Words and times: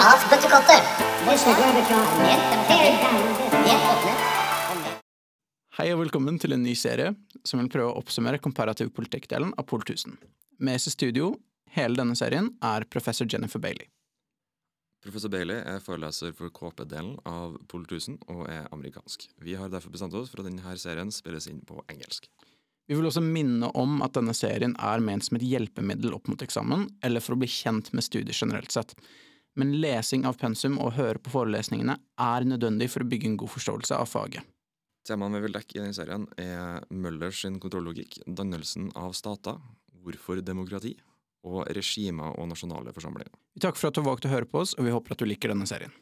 Mer 0.00 0.16
Hei 5.76 5.88
og 5.92 6.00
velkommen 6.00 6.38
til 6.40 6.56
en 6.56 6.62
ny 6.64 6.72
serie 6.72 7.10
som 7.44 7.60
vil 7.60 7.68
prøve 7.74 7.90
å 7.90 7.98
oppsummere 8.00 8.40
komparativ 8.40 8.94
politikk-delen 8.96 9.52
av 9.60 9.66
Pol 9.68 9.84
1000. 9.84 10.16
Med 10.64 10.80
oss 10.80 10.88
i 10.88 10.94
studio 10.94 11.28
hele 11.76 12.00
denne 12.00 12.16
serien 12.16 12.48
er 12.64 12.88
professor 12.88 13.28
Jennifer 13.28 13.60
Bailey. 13.60 13.90
Professor 15.04 15.28
Bailey 15.36 15.60
er 15.68 15.84
foreleser 15.84 16.32
for 16.38 16.48
KP-delen 16.48 17.18
av 17.28 17.60
Pol 17.68 17.84
1000 17.84 18.22
og 18.32 18.46
er 18.48 18.72
amerikansk. 18.72 19.28
Vi 19.44 19.60
har 19.60 19.68
derfor 19.68 19.92
bestemt 19.92 20.16
oss 20.16 20.32
for 20.32 20.40
at 20.40 20.48
denne 20.48 20.78
serien 20.80 21.12
spilles 21.12 21.52
inn 21.52 21.60
på 21.60 21.84
engelsk. 21.92 22.32
Vi 22.88 22.96
vil 22.96 23.04
også 23.04 23.20
minne 23.20 23.68
om 23.76 24.00
at 24.00 24.16
denne 24.16 24.32
serien 24.32 24.72
er 24.80 25.04
ment 25.04 25.28
som 25.28 25.36
et 25.36 25.44
hjelpemiddel 25.44 26.16
opp 26.16 26.32
mot 26.32 26.40
eksamen, 26.40 26.88
eller 27.04 27.20
for 27.20 27.36
å 27.36 27.42
bli 27.44 27.52
kjent 27.52 27.92
med 27.92 28.08
studiet 28.08 28.40
generelt 28.40 28.72
sett. 28.72 28.96
Men 29.58 29.74
lesing 29.82 30.24
av 30.28 30.38
pensum 30.38 30.78
og 30.78 30.94
høre 30.98 31.18
på 31.18 31.32
forelesningene 31.32 31.96
er 32.22 32.46
nødvendig 32.46 32.90
for 32.92 33.02
å 33.02 33.08
bygge 33.10 33.32
en 33.32 33.38
god 33.40 33.52
forståelse 33.56 33.98
av 33.98 34.08
faget. 34.10 34.46
Temaene 35.08 35.40
vi 35.40 35.46
vil 35.48 35.56
dekke 35.56 35.76
i 35.76 35.80
denne 35.80 35.96
serien 35.96 36.26
er 36.38 36.84
Møllers 36.92 37.40
sin 37.42 37.56
kontrollogikk, 37.62 38.20
dannelsen 38.26 38.90
av 39.00 39.14
stater, 39.16 39.56
hvorfor 40.04 40.42
demokrati, 40.44 40.94
og 41.48 41.64
regimer 41.72 42.36
og 42.36 42.50
nasjonale 42.50 42.92
forsamlinger. 42.92 43.32
Vi 43.56 43.62
takker 43.64 43.80
for 43.80 43.90
at 43.90 43.96
du 43.96 44.04
valgte 44.04 44.28
å 44.28 44.34
høre 44.34 44.48
på 44.48 44.60
oss, 44.60 44.74
og 44.76 44.86
vi 44.86 44.92
håper 44.94 45.16
at 45.16 45.22
du 45.22 45.28
liker 45.28 45.52
denne 45.52 45.68
serien. 45.68 45.92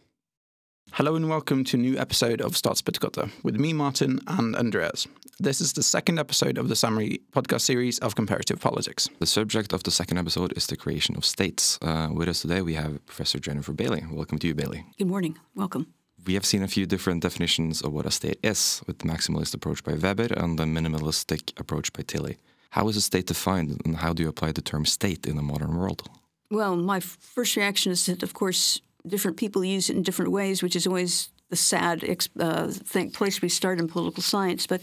Hello 0.92 1.14
and 1.14 1.28
welcome 1.28 1.64
to 1.64 1.76
a 1.76 1.80
new 1.80 1.96
episode 1.96 2.40
of 2.40 2.52
Statsbøttekotter 2.54 3.30
with 3.44 3.56
me, 3.60 3.72
Martin, 3.72 4.18
and 4.26 4.56
Andreas. 4.56 5.06
This 5.38 5.60
is 5.60 5.72
the 5.72 5.82
second 5.82 6.18
episode 6.18 6.58
of 6.58 6.68
the 6.68 6.74
summary 6.74 7.20
podcast 7.32 7.60
series 7.60 7.98
of 8.00 8.14
comparative 8.14 8.60
politics. 8.60 9.08
The 9.20 9.26
subject 9.26 9.72
of 9.72 9.82
the 9.82 9.90
second 9.90 10.18
episode 10.18 10.52
is 10.56 10.66
the 10.66 10.76
creation 10.76 11.16
of 11.16 11.24
states. 11.24 11.78
Uh, 11.82 12.08
with 12.12 12.28
us 12.28 12.40
today 12.42 12.62
we 12.62 12.74
have 12.74 13.04
Professor 13.06 13.38
Jennifer 13.38 13.72
Bailey. 13.72 14.04
Welcome 14.10 14.38
to 14.38 14.46
you, 14.48 14.54
Bailey. 14.54 14.84
Good 14.98 15.06
morning. 15.08 15.38
Welcome. 15.54 15.86
We 16.26 16.34
have 16.34 16.44
seen 16.44 16.62
a 16.62 16.68
few 16.68 16.86
different 16.86 17.22
definitions 17.22 17.80
of 17.82 17.92
what 17.92 18.06
a 18.06 18.10
state 18.10 18.38
is, 18.42 18.82
with 18.86 18.98
the 18.98 19.06
maximalist 19.08 19.54
approach 19.54 19.84
by 19.84 19.94
Weber 19.94 20.28
and 20.36 20.58
the 20.58 20.64
minimalistic 20.64 21.58
approach 21.60 21.92
by 21.92 22.02
Tilly. 22.02 22.38
How 22.70 22.88
is 22.88 22.96
a 22.96 23.00
state 23.00 23.26
defined, 23.26 23.80
and 23.84 23.96
how 23.96 24.12
do 24.12 24.22
you 24.22 24.28
apply 24.28 24.52
the 24.52 24.62
term 24.62 24.84
state 24.84 25.26
in 25.26 25.36
the 25.36 25.42
modern 25.42 25.76
world? 25.76 26.02
Well, 26.50 26.76
my 26.76 27.00
first 27.00 27.56
reaction 27.56 27.92
is 27.92 28.04
that, 28.06 28.22
of 28.22 28.32
course, 28.34 28.80
different 29.08 29.36
people 29.36 29.64
use 29.64 29.90
it 29.90 29.96
in 29.96 30.02
different 30.02 30.30
ways, 30.30 30.62
which 30.62 30.76
is 30.76 30.86
always 30.86 31.30
the 31.50 31.56
sad 31.56 32.04
uh, 32.38 32.68
thing, 32.68 33.10
place 33.10 33.40
we 33.40 33.48
start 33.48 33.78
in 33.78 33.88
political 33.88 34.22
science. 34.22 34.66
But 34.66 34.82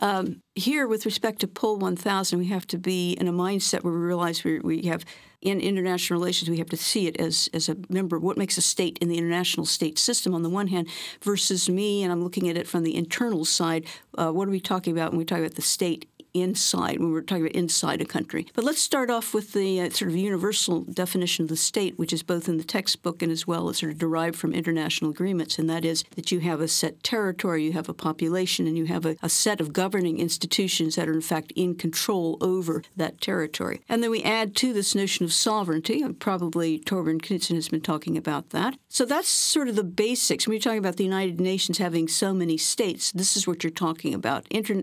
um, 0.00 0.42
here, 0.54 0.88
with 0.88 1.04
respect 1.04 1.40
to 1.40 1.46
Pol 1.46 1.78
1000, 1.78 2.38
we 2.38 2.46
have 2.46 2.66
to 2.68 2.78
be 2.78 3.12
in 3.12 3.28
a 3.28 3.32
mindset 3.32 3.84
where 3.84 3.92
we 3.92 4.00
realize 4.00 4.42
we, 4.42 4.58
we 4.58 4.82
have, 4.82 5.04
in 5.40 5.60
international 5.60 6.18
relations, 6.18 6.50
we 6.50 6.58
have 6.58 6.68
to 6.70 6.76
see 6.76 7.06
it 7.06 7.20
as, 7.20 7.48
as 7.54 7.68
a 7.68 7.76
member 7.88 8.16
of 8.16 8.22
what 8.22 8.36
makes 8.36 8.58
a 8.58 8.62
state 8.62 8.98
in 8.98 9.08
the 9.08 9.18
international 9.18 9.66
state 9.66 9.98
system 9.98 10.34
on 10.34 10.42
the 10.42 10.50
one 10.50 10.66
hand, 10.66 10.88
versus 11.22 11.70
me, 11.70 12.02
and 12.02 12.10
I'm 12.10 12.24
looking 12.24 12.48
at 12.48 12.56
it 12.56 12.66
from 12.66 12.82
the 12.82 12.96
internal 12.96 13.44
side. 13.44 13.86
Uh, 14.18 14.32
what 14.32 14.48
are 14.48 14.52
we 14.52 14.60
talking 14.60 14.92
about 14.92 15.12
when 15.12 15.18
we 15.18 15.24
talk 15.24 15.38
about 15.38 15.54
the 15.54 15.62
state 15.62 16.09
inside 16.34 16.98
when 17.00 17.12
we're 17.12 17.22
talking 17.22 17.44
about 17.44 17.54
inside 17.54 18.00
a 18.00 18.04
country. 18.04 18.46
But 18.54 18.64
let's 18.64 18.80
start 18.80 19.10
off 19.10 19.34
with 19.34 19.52
the 19.52 19.80
uh, 19.80 19.90
sort 19.90 20.10
of 20.10 20.16
universal 20.16 20.82
definition 20.82 21.44
of 21.44 21.48
the 21.48 21.56
state, 21.56 21.98
which 21.98 22.12
is 22.12 22.22
both 22.22 22.48
in 22.48 22.56
the 22.56 22.64
textbook 22.64 23.22
and 23.22 23.32
as 23.32 23.46
well 23.46 23.68
as 23.68 23.78
sort 23.78 23.92
of 23.92 23.98
derived 23.98 24.36
from 24.36 24.54
international 24.54 25.10
agreements, 25.10 25.58
and 25.58 25.68
that 25.68 25.84
is 25.84 26.04
that 26.16 26.30
you 26.30 26.40
have 26.40 26.60
a 26.60 26.68
set 26.68 27.02
territory, 27.02 27.64
you 27.64 27.72
have 27.72 27.88
a 27.88 27.94
population, 27.94 28.66
and 28.66 28.76
you 28.76 28.86
have 28.86 29.04
a, 29.06 29.16
a 29.22 29.28
set 29.28 29.60
of 29.60 29.72
governing 29.72 30.18
institutions 30.18 30.96
that 30.96 31.08
are 31.08 31.12
in 31.12 31.20
fact 31.20 31.52
in 31.56 31.74
control 31.74 32.38
over 32.40 32.82
that 32.96 33.20
territory. 33.20 33.80
And 33.88 34.02
then 34.02 34.10
we 34.10 34.22
add 34.22 34.54
to 34.56 34.72
this 34.72 34.94
notion 34.94 35.24
of 35.24 35.32
sovereignty, 35.32 36.02
and 36.02 36.18
probably 36.18 36.78
Torbjørn 36.78 37.20
Knutsen 37.20 37.56
has 37.56 37.68
been 37.68 37.80
talking 37.80 38.16
about 38.16 38.50
that. 38.50 38.76
So 38.88 39.04
that's 39.04 39.28
sort 39.28 39.68
of 39.68 39.76
the 39.76 39.84
basics. 39.84 40.46
When 40.46 40.54
you're 40.54 40.60
talking 40.60 40.78
about 40.78 40.96
the 40.96 41.04
United 41.04 41.40
Nations 41.40 41.78
having 41.78 42.08
so 42.08 42.32
many 42.32 42.56
states, 42.56 43.12
this 43.12 43.36
is 43.36 43.46
what 43.46 43.62
you're 43.62 43.70
talking 43.70 44.14
about. 44.14 44.46
Inter- 44.50 44.82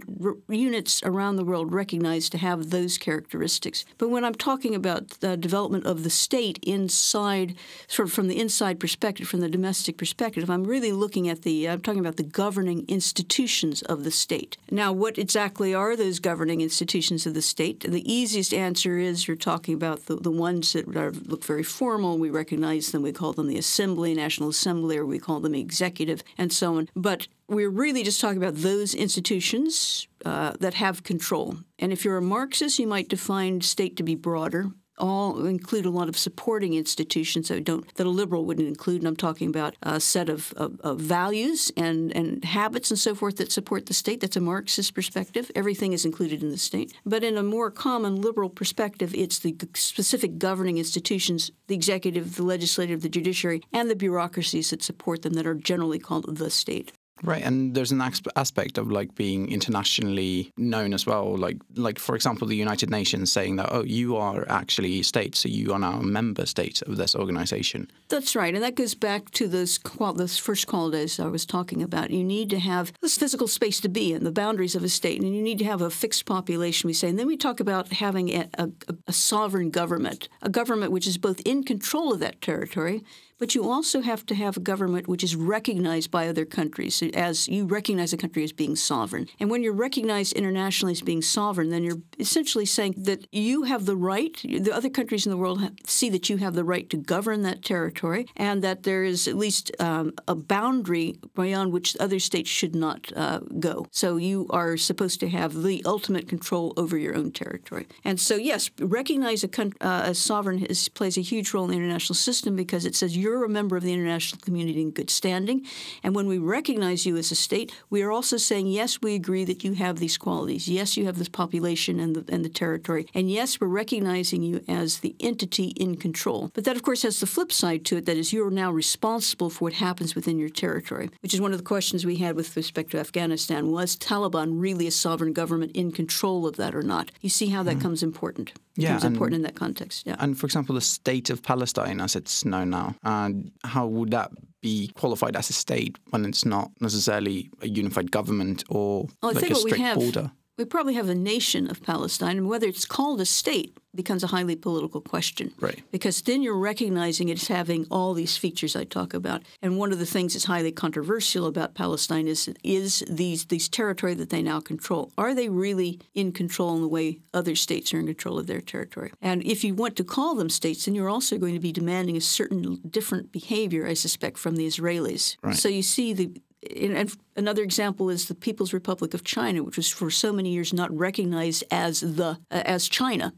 units 0.49 1.01
around 1.03 1.36
the 1.37 1.45
world 1.45 1.71
recognized 1.71 2.31
to 2.33 2.37
have 2.37 2.69
those 2.69 2.97
characteristics. 2.97 3.85
But 3.97 4.09
when 4.09 4.25
I'm 4.25 4.35
talking 4.35 4.75
about 4.75 5.09
the 5.21 5.37
development 5.37 5.85
of 5.85 6.03
the 6.03 6.09
state 6.09 6.59
inside, 6.61 7.55
sort 7.87 8.07
of 8.09 8.13
from 8.13 8.27
the 8.27 8.39
inside 8.39 8.79
perspective, 8.79 9.27
from 9.27 9.39
the 9.39 9.49
domestic 9.49 9.97
perspective, 9.97 10.49
I'm 10.49 10.65
really 10.65 10.91
looking 10.91 11.29
at 11.29 11.43
the, 11.43 11.69
I'm 11.69 11.81
talking 11.81 11.99
about 11.99 12.17
the 12.17 12.23
governing 12.23 12.85
institutions 12.87 13.81
of 13.83 14.03
the 14.03 14.11
state. 14.11 14.57
Now, 14.69 14.91
what 14.91 15.17
exactly 15.17 15.73
are 15.73 15.95
those 15.95 16.19
governing 16.19 16.61
institutions 16.61 17.25
of 17.25 17.33
the 17.33 17.41
state? 17.41 17.79
The 17.79 18.11
easiest 18.11 18.53
answer 18.53 18.97
is 18.97 19.27
you're 19.27 19.37
talking 19.37 19.73
about 19.73 20.07
the, 20.07 20.15
the 20.15 20.31
ones 20.31 20.73
that 20.73 20.95
are, 20.95 21.11
look 21.11 21.43
very 21.43 21.63
formal. 21.63 22.17
We 22.17 22.29
recognize 22.29 22.91
them. 22.91 23.01
We 23.01 23.11
call 23.11 23.33
them 23.33 23.47
the 23.47 23.57
Assembly, 23.57 24.13
National 24.13 24.49
Assembly, 24.49 24.97
or 24.97 25.05
we 25.05 25.19
call 25.19 25.39
them 25.39 25.55
executive, 25.55 26.23
and 26.37 26.51
so 26.51 26.77
on. 26.77 26.89
But 26.95 27.27
we're 27.47 27.69
really 27.69 28.03
just 28.03 28.19
talking 28.19 28.37
about 28.37 28.55
those 28.55 28.93
institutions 28.93 30.07
uh, 30.27 30.53
that 30.59 30.73
have 30.73 31.03
control. 31.03 31.55
And 31.79 31.93
if 31.93 32.03
you're 32.03 32.17
a 32.17 32.21
Marxist, 32.21 32.79
you 32.79 32.87
might 32.87 33.07
define 33.07 33.61
state 33.61 33.95
to 33.97 34.03
be 34.03 34.15
broader. 34.15 34.71
All 34.99 35.45
include 35.45 35.85
a 35.85 35.91
lot 35.99 36.09
of 36.09 36.17
supporting 36.17 36.73
institutions 36.73 37.47
that 37.47 37.63
don't 37.63 37.85
that 37.95 38.07
a 38.07 38.09
liberal 38.21 38.43
wouldn't 38.43 38.67
include. 38.67 39.01
And 39.01 39.07
I'm 39.07 39.15
talking 39.15 39.47
about 39.47 39.75
a 39.83 39.99
set 39.99 40.27
of, 40.27 40.53
of, 40.57 40.81
of 40.81 40.99
values 40.99 41.71
and, 41.77 42.11
and 42.15 42.43
habits 42.43 42.89
and 42.91 42.99
so 42.99 43.13
forth 43.13 43.37
that 43.37 43.51
support 43.51 43.85
the 43.85 43.93
state. 43.93 44.19
That's 44.21 44.35
a 44.35 44.41
Marxist 44.41 44.95
perspective. 44.95 45.51
Everything 45.55 45.93
is 45.93 46.03
included 46.03 46.41
in 46.43 46.49
the 46.49 46.57
state. 46.57 46.93
But 47.05 47.23
in 47.23 47.37
a 47.37 47.43
more 47.43 47.69
common 47.71 48.15
liberal 48.15 48.49
perspective, 48.49 49.13
it's 49.13 49.39
the 49.39 49.55
specific 49.75 50.39
governing 50.39 50.79
institutions, 50.79 51.51
the 51.67 51.75
executive, 51.75 52.35
the 52.35 52.43
legislative, 52.43 53.01
the 53.01 53.15
judiciary, 53.17 53.61
and 53.71 53.89
the 53.89 53.95
bureaucracies 53.95 54.71
that 54.71 54.83
support 54.83 55.21
them 55.21 55.33
that 55.33 55.47
are 55.47 55.55
generally 55.71 55.99
called 55.99 56.37
the 56.37 56.49
state. 56.49 56.91
Right, 57.23 57.43
and 57.43 57.73
there's 57.73 57.91
an 57.91 58.01
aspect 58.35 58.77
of 58.77 58.91
like 58.91 59.15
being 59.15 59.51
internationally 59.51 60.51
known 60.57 60.93
as 60.93 61.05
well. 61.05 61.35
Like, 61.37 61.57
like 61.75 61.99
for 61.99 62.15
example, 62.15 62.47
the 62.47 62.55
United 62.55 62.89
Nations 62.89 63.31
saying 63.31 63.55
that, 63.57 63.69
oh, 63.71 63.83
you 63.83 64.15
are 64.17 64.45
actually 64.49 64.99
a 64.99 65.03
state, 65.03 65.35
so 65.35 65.49
you 65.49 65.73
are 65.73 65.79
now 65.79 65.93
a 65.93 66.03
member 66.03 66.45
state 66.45 66.81
of 66.83 66.97
this 66.97 67.15
organization. 67.15 67.89
That's 68.09 68.35
right, 68.35 68.53
and 68.53 68.63
that 68.63 68.75
goes 68.75 68.95
back 68.95 69.31
to 69.31 69.47
those 69.47 69.77
qual- 69.77 70.13
those 70.13 70.37
first 70.37 70.67
qualities 70.67 71.19
I 71.19 71.27
was 71.27 71.45
talking 71.45 71.81
about. 71.81 72.11
You 72.11 72.23
need 72.23 72.49
to 72.51 72.59
have 72.59 72.93
this 73.01 73.17
physical 73.17 73.47
space 73.47 73.79
to 73.81 73.89
be 73.89 74.13
in, 74.13 74.23
the 74.23 74.31
boundaries 74.31 74.75
of 74.75 74.83
a 74.83 74.89
state, 74.89 75.21
and 75.21 75.35
you 75.35 75.41
need 75.41 75.59
to 75.59 75.65
have 75.65 75.81
a 75.81 75.89
fixed 75.89 76.25
population. 76.25 76.87
We 76.87 76.93
say, 76.93 77.09
and 77.09 77.19
then 77.19 77.27
we 77.27 77.37
talk 77.37 77.59
about 77.59 77.91
having 77.93 78.29
a, 78.29 78.49
a, 78.57 78.69
a 79.07 79.13
sovereign 79.13 79.69
government, 79.71 80.29
a 80.41 80.49
government 80.49 80.91
which 80.91 81.07
is 81.07 81.17
both 81.17 81.39
in 81.45 81.63
control 81.63 82.13
of 82.13 82.19
that 82.19 82.41
territory. 82.41 83.03
But 83.37 83.53
you 83.53 83.69
also 83.69 84.01
have 84.01 84.25
to 84.27 84.35
have 84.35 84.57
a 84.57 84.61
government 84.61 85.07
which 85.07 85.23
is 85.23 85.35
recognized 85.35 86.09
by 86.09 86.27
other 86.27 86.45
countries 86.45 87.03
as 87.13 87.47
you 87.47 87.65
recognize 87.65 88.13
a 88.13 88.17
country 88.17 88.43
as 88.43 88.51
being 88.51 88.75
sovereign. 88.75 89.27
And 89.39 89.49
when 89.49 89.61
you're 89.61 89.73
recognized 89.73 90.33
internationally 90.33 90.93
as 90.93 91.01
being 91.01 91.21
sovereign, 91.21 91.69
then 91.69 91.83
you're 91.83 92.01
essentially 92.19 92.65
saying 92.65 92.95
that 92.97 93.27
you 93.31 93.63
have 93.63 93.85
the 93.85 93.95
right, 93.95 94.35
the 94.43 94.73
other 94.73 94.89
countries 94.89 95.25
in 95.25 95.31
the 95.31 95.37
world 95.37 95.61
see 95.85 96.09
that 96.09 96.29
you 96.29 96.37
have 96.37 96.55
the 96.55 96.63
right 96.63 96.89
to 96.89 96.97
govern 96.97 97.43
that 97.43 97.63
territory 97.63 98.25
and 98.35 98.63
that 98.63 98.83
there 98.83 99.03
is 99.03 99.27
at 99.27 99.35
least 99.35 99.71
um, 99.79 100.13
a 100.27 100.35
boundary 100.35 101.19
beyond 101.35 101.71
which 101.71 101.95
other 101.99 102.19
states 102.19 102.49
should 102.49 102.75
not 102.75 103.11
uh, 103.15 103.39
go. 103.59 103.85
So 103.91 104.17
you 104.17 104.47
are 104.49 104.77
supposed 104.77 105.19
to 105.19 105.29
have 105.29 105.61
the 105.61 105.83
ultimate 105.85 106.27
control 106.27 106.73
over 106.77 106.97
your 106.97 107.15
own 107.15 107.31
territory. 107.31 107.87
And 108.03 108.19
so, 108.19 108.35
yes, 108.35 108.71
recognize 108.79 109.43
a, 109.43 109.47
country, 109.47 109.79
uh, 109.81 110.03
as 110.05 110.17
sovereign 110.17 110.65
is, 110.65 110.89
plays 110.89 111.17
a 111.17 111.21
huge 111.21 111.53
role 111.53 111.65
in 111.65 111.71
the 111.71 111.77
international 111.77 112.15
system 112.15 112.55
because 112.55 112.85
it 112.85 112.95
says 112.95 113.15
you're 113.15 113.26
a 113.33 113.49
member 113.49 113.77
of 113.77 113.83
the 113.83 113.93
international 113.93 114.41
community 114.41 114.81
in 114.81 114.91
good 114.91 115.09
standing. 115.09 115.65
And 116.03 116.15
when 116.15 116.27
we 116.27 116.37
recognize 116.37 117.05
you 117.05 117.17
as 117.17 117.31
a 117.31 117.35
state, 117.35 117.73
we 117.89 118.01
are 118.01 118.11
also 118.11 118.37
saying, 118.37 118.67
yes, 118.67 119.01
we 119.01 119.15
agree 119.15 119.45
that 119.45 119.63
you 119.63 119.73
have 119.73 119.97
these 119.97 120.17
qualities. 120.17 120.67
Yes, 120.67 120.97
you 120.97 121.05
have 121.05 121.17
this 121.17 121.29
population 121.29 121.99
and 121.99 122.15
the, 122.15 122.33
and 122.33 122.43
the 122.43 122.49
territory. 122.49 123.07
And 123.13 123.29
yes, 123.29 123.59
we're 123.59 123.67
recognizing 123.67 124.43
you 124.43 124.63
as 124.67 124.99
the 124.99 125.15
entity 125.19 125.67
in 125.77 125.95
control. 125.95 126.51
But 126.53 126.63
that, 126.65 126.75
of 126.75 126.83
course, 126.83 127.03
has 127.03 127.19
the 127.19 127.27
flip 127.27 127.51
side 127.51 127.85
to 127.85 127.97
it 127.97 128.05
that 128.05 128.17
is, 128.17 128.33
you're 128.33 128.49
now 128.49 128.71
responsible 128.71 129.49
for 129.49 129.65
what 129.65 129.73
happens 129.73 130.15
within 130.15 130.37
your 130.37 130.49
territory, 130.49 131.09
which 131.21 131.33
is 131.33 131.41
one 131.41 131.51
of 131.51 131.57
the 131.57 131.63
questions 131.63 132.05
we 132.05 132.17
had 132.17 132.35
with 132.35 132.55
respect 132.55 132.91
to 132.91 132.99
Afghanistan. 132.99 133.71
Was 133.71 133.97
Taliban 133.97 134.61
really 134.61 134.87
a 134.87 134.91
sovereign 134.91 135.33
government 135.33 135.71
in 135.73 135.91
control 135.91 136.47
of 136.47 136.57
that 136.57 136.75
or 136.75 136.83
not? 136.83 137.11
You 137.21 137.29
see 137.29 137.47
how 137.47 137.63
that 137.63 137.75
hmm. 137.75 137.81
comes 137.81 138.03
important. 138.03 138.53
Yeah, 138.77 138.89
becomes 138.89 139.03
and- 139.03 139.15
important 139.15 139.35
in 139.35 139.41
that 139.43 139.55
context. 139.55 140.05
Yeah. 140.05 140.15
And 140.19 140.37
for 140.37 140.45
example, 140.45 140.75
the 140.75 140.81
state 140.81 141.29
of 141.29 141.41
Palestine, 141.41 141.99
as 141.99 142.15
it's 142.15 142.45
known 142.45 142.69
now, 142.69 142.95
and 143.03 143.51
how 143.63 143.87
would 143.87 144.11
that 144.11 144.31
be 144.61 144.87
qualified 144.95 145.35
as 145.35 145.49
a 145.49 145.53
state 145.53 145.97
when 146.09 146.25
it's 146.25 146.45
not 146.45 146.71
necessarily 146.79 147.49
a 147.61 147.67
unified 147.67 148.11
government 148.11 148.63
or 148.69 149.07
like 149.21 149.49
a 149.49 149.55
strict 149.55 149.95
border? 149.95 150.31
We 150.57 150.65
probably 150.65 150.95
have 150.95 151.09
a 151.09 151.15
nation 151.15 151.69
of 151.69 151.83
Palestine, 151.83 152.37
and 152.37 152.49
whether 152.49 152.67
it's 152.67 152.85
called 152.85 153.21
a 153.21 153.25
state 153.25 153.77
becomes 153.97 154.23
a 154.23 154.27
highly 154.27 154.55
political 154.55 155.01
question. 155.01 155.53
Right. 155.59 155.83
Because 155.91 156.21
then 156.21 156.41
you're 156.41 156.57
recognizing 156.57 157.29
it's 157.29 157.47
having 157.47 157.85
all 157.89 158.13
these 158.13 158.37
features 158.37 158.75
I 158.75 158.83
talk 158.83 159.13
about. 159.13 159.41
And 159.61 159.77
one 159.77 159.91
of 159.91 159.99
the 159.99 160.05
things 160.05 160.33
that's 160.33 160.45
highly 160.45 160.71
controversial 160.71 161.47
about 161.47 161.73
Palestine 161.73 162.27
is 162.27 162.49
is 162.63 163.03
these 163.09 163.45
these 163.45 163.67
territory 163.67 164.13
that 164.13 164.29
they 164.29 164.41
now 164.41 164.59
control. 164.59 165.11
Are 165.17 165.33
they 165.33 165.49
really 165.49 165.99
in 166.13 166.31
control 166.31 166.75
in 166.75 166.81
the 166.81 166.87
way 166.87 167.19
other 167.33 167.55
states 167.55 167.93
are 167.93 167.99
in 167.99 168.05
control 168.05 168.37
of 168.37 168.47
their 168.47 168.61
territory? 168.61 169.11
And 169.21 169.43
if 169.43 169.63
you 169.63 169.73
want 169.73 169.95
to 169.97 170.03
call 170.03 170.35
them 170.35 170.49
states, 170.49 170.85
then 170.85 170.95
you're 170.95 171.09
also 171.09 171.37
going 171.37 171.55
to 171.55 171.59
be 171.59 171.71
demanding 171.71 172.15
a 172.15 172.21
certain 172.21 172.79
different 172.87 173.31
behavior, 173.31 173.87
I 173.87 173.95
suspect, 173.95 174.37
from 174.37 174.55
the 174.55 174.67
Israelis. 174.67 175.37
Right. 175.41 175.55
So 175.55 175.69
you 175.69 175.81
see 175.81 176.13
the 176.13 176.31
and 176.75 177.15
another 177.35 177.63
example 177.63 178.09
is 178.09 178.27
the 178.27 178.35
People's 178.35 178.73
Republic 178.73 179.13
of 179.13 179.23
China, 179.23 179.63
which 179.63 179.77
was 179.77 179.89
for 179.89 180.09
so 180.09 180.31
many 180.33 180.49
years 180.51 180.73
not 180.73 180.95
recognized 180.95 181.63
as 181.71 182.01
the 182.01 182.37
uh, 182.51 182.63
as 182.65 182.87
China. 182.87 183.33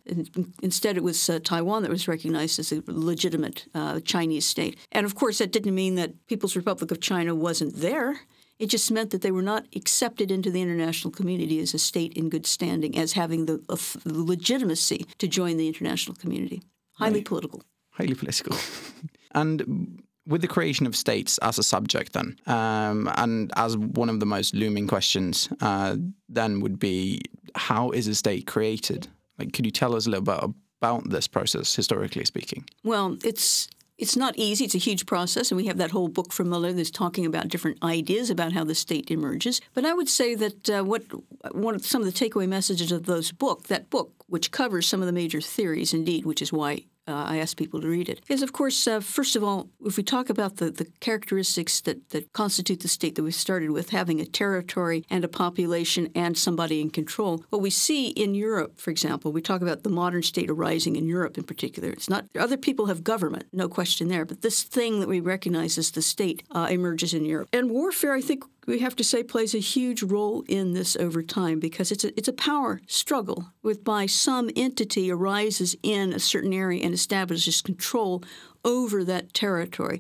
Instead, 0.61 0.97
it 0.97 1.03
was 1.03 1.29
uh, 1.29 1.39
Taiwan 1.43 1.83
that 1.83 1.91
was 1.91 2.07
recognized 2.07 2.59
as 2.59 2.71
a 2.71 2.81
legitimate 2.87 3.65
uh, 3.73 3.99
Chinese 4.01 4.45
state. 4.45 4.77
And 4.91 5.05
of 5.05 5.15
course, 5.15 5.37
that 5.39 5.51
didn't 5.51 5.75
mean 5.75 5.95
that 5.95 6.25
People's 6.27 6.55
Republic 6.55 6.91
of 6.91 6.99
China 6.99 7.35
wasn't 7.35 7.75
there. 7.77 8.21
It 8.57 8.67
just 8.69 8.91
meant 8.91 9.11
that 9.11 9.21
they 9.21 9.31
were 9.31 9.41
not 9.53 9.67
accepted 9.75 10.31
into 10.31 10.51
the 10.51 10.61
international 10.61 11.11
community 11.11 11.59
as 11.61 11.73
a 11.73 11.79
state 11.79 12.11
in 12.13 12.29
good 12.29 12.45
standing, 12.45 12.97
as 12.97 13.13
having 13.13 13.45
the, 13.45 13.57
the 14.03 14.23
legitimacy 14.23 15.05
to 15.17 15.27
join 15.29 15.55
the 15.57 15.67
international 15.67 16.15
community. 16.17 16.61
Highly 16.93 17.19
Right. 17.19 17.25
political. 17.25 17.63
highly 17.91 18.15
political. 18.15 18.57
and 19.33 20.01
with 20.29 20.41
the 20.41 20.47
creation 20.47 20.85
of 20.85 20.95
states 20.95 21.39
as 21.39 21.57
a 21.57 21.63
subject, 21.63 22.13
then, 22.13 22.37
um, 22.45 23.11
and 23.15 23.51
as 23.55 23.75
one 23.75 24.09
of 24.09 24.19
the 24.19 24.25
most 24.25 24.53
looming 24.53 24.87
questions, 24.87 25.49
uh, 25.59 25.97
then 26.29 26.59
would 26.61 26.79
be 26.79 27.19
how 27.55 27.89
is 27.89 28.07
a 28.07 28.15
state 28.15 28.45
created? 28.45 29.07
Like, 29.39 29.53
could 29.53 29.65
you 29.65 29.71
tell 29.71 29.95
us 29.95 30.05
a 30.05 30.09
little 30.09 30.23
bit 30.23 30.55
about 30.81 31.09
this 31.09 31.27
process, 31.27 31.75
historically 31.75 32.23
speaking? 32.25 32.63
Well, 32.83 33.17
it's 33.23 33.67
it's 33.97 34.15
not 34.15 34.33
easy. 34.37 34.63
It's 34.63 34.75
a 34.75 34.77
huge 34.77 35.05
process, 35.05 35.51
and 35.51 35.57
we 35.57 35.67
have 35.67 35.77
that 35.77 35.91
whole 35.91 36.07
book 36.07 36.31
from 36.31 36.47
Møller 36.47 36.73
that's 36.73 36.89
talking 36.89 37.25
about 37.25 37.49
different 37.49 37.83
ideas 37.83 38.29
about 38.29 38.53
how 38.53 38.63
the 38.63 38.75
state 38.75 39.11
emerges. 39.11 39.59
But 39.73 39.83
I 39.83 39.93
would 39.93 40.07
say 40.07 40.35
that 40.35 40.69
uh, 40.69 40.83
what 40.83 41.03
one 41.51 41.75
of 41.75 41.85
some 41.85 42.01
of 42.01 42.05
the 42.05 42.17
takeaway 42.17 42.47
messages 42.47 42.91
of 42.91 43.07
those 43.07 43.33
book, 43.33 43.67
that 43.67 43.89
book, 43.89 44.11
which 44.27 44.51
covers 44.51 44.87
some 44.87 45.01
of 45.01 45.07
the 45.07 45.11
major 45.11 45.41
theories, 45.41 45.93
indeed, 45.93 46.25
which 46.25 46.41
is 46.41 46.53
why 46.53 46.85
uh, 47.09 47.25
I 47.27 47.37
ask 47.37 47.57
people 47.57 47.81
to 47.81 47.87
read 47.87 48.07
it, 48.07 48.21
is 48.29 48.41
of 48.41 48.53
course, 48.53 48.87
uh, 48.87 48.99
first 48.99 49.35
of 49.35 49.43
all, 49.43 49.69
if 49.85 49.97
we 49.97 50.03
talk 50.03 50.29
about 50.29 50.57
the, 50.57 50.69
the 50.69 50.85
characteristics 50.99 51.81
that, 51.81 52.09
that 52.09 52.31
constitute 52.33 52.81
the 52.81 52.87
state 52.87 53.15
that 53.15 53.23
we 53.23 53.31
started 53.31 53.71
with, 53.71 53.89
having 53.89 54.21
a 54.21 54.25
territory 54.25 55.03
and 55.09 55.23
a 55.23 55.27
population 55.27 56.09
and 56.15 56.37
somebody 56.37 56.79
in 56.79 56.89
control, 56.89 57.43
what 57.49 57.61
we 57.61 57.69
see 57.69 58.09
in 58.09 58.35
Europe, 58.35 58.79
for 58.79 58.91
example, 58.91 59.31
we 59.31 59.41
talk 59.41 59.61
about 59.61 59.83
the 59.83 59.89
modern 59.89 60.23
state 60.23 60.49
arising 60.49 60.95
in 60.95 61.07
Europe 61.07 61.37
in 61.37 61.43
particular. 61.43 61.89
It's 61.89 62.09
not 62.09 62.25
other 62.37 62.57
people 62.57 62.85
have 62.85 63.03
government, 63.03 63.45
no 63.51 63.67
question 63.67 64.07
there, 64.07 64.25
but 64.25 64.41
this 64.41 64.63
thing 64.63 64.99
that 64.99 65.09
we 65.09 65.19
recognize 65.19 65.77
as 65.77 65.91
the 65.91 66.01
state 66.01 66.43
uh, 66.51 66.67
emerges 66.69 67.13
in 67.13 67.25
Europe. 67.25 67.49
And 67.51 67.71
warfare, 67.71 68.13
I 68.13 68.21
think, 68.21 68.43
we 68.69 68.79
have 68.79 68.95
to 68.97 69.03
say 69.03 69.23
plays 69.23 69.55
a 69.55 69.59
huge 69.59 70.03
role 70.03 70.43
in 70.47 70.73
this 70.73 70.95
over 70.95 71.23
time 71.23 71.59
because 71.59 71.91
it's 71.91 72.03
a, 72.03 72.15
it's 72.15 72.27
a 72.27 72.33
power 72.33 72.81
struggle. 72.85 73.51
Whereby 73.61 74.05
some 74.05 74.51
entity 74.55 75.11
arises 75.11 75.75
in 75.81 76.13
a 76.13 76.19
certain 76.19 76.53
area 76.53 76.83
and 76.83 76.93
establishes 76.93 77.63
control 77.63 78.23
over 78.63 79.03
that 79.03 79.33
territory 79.33 79.99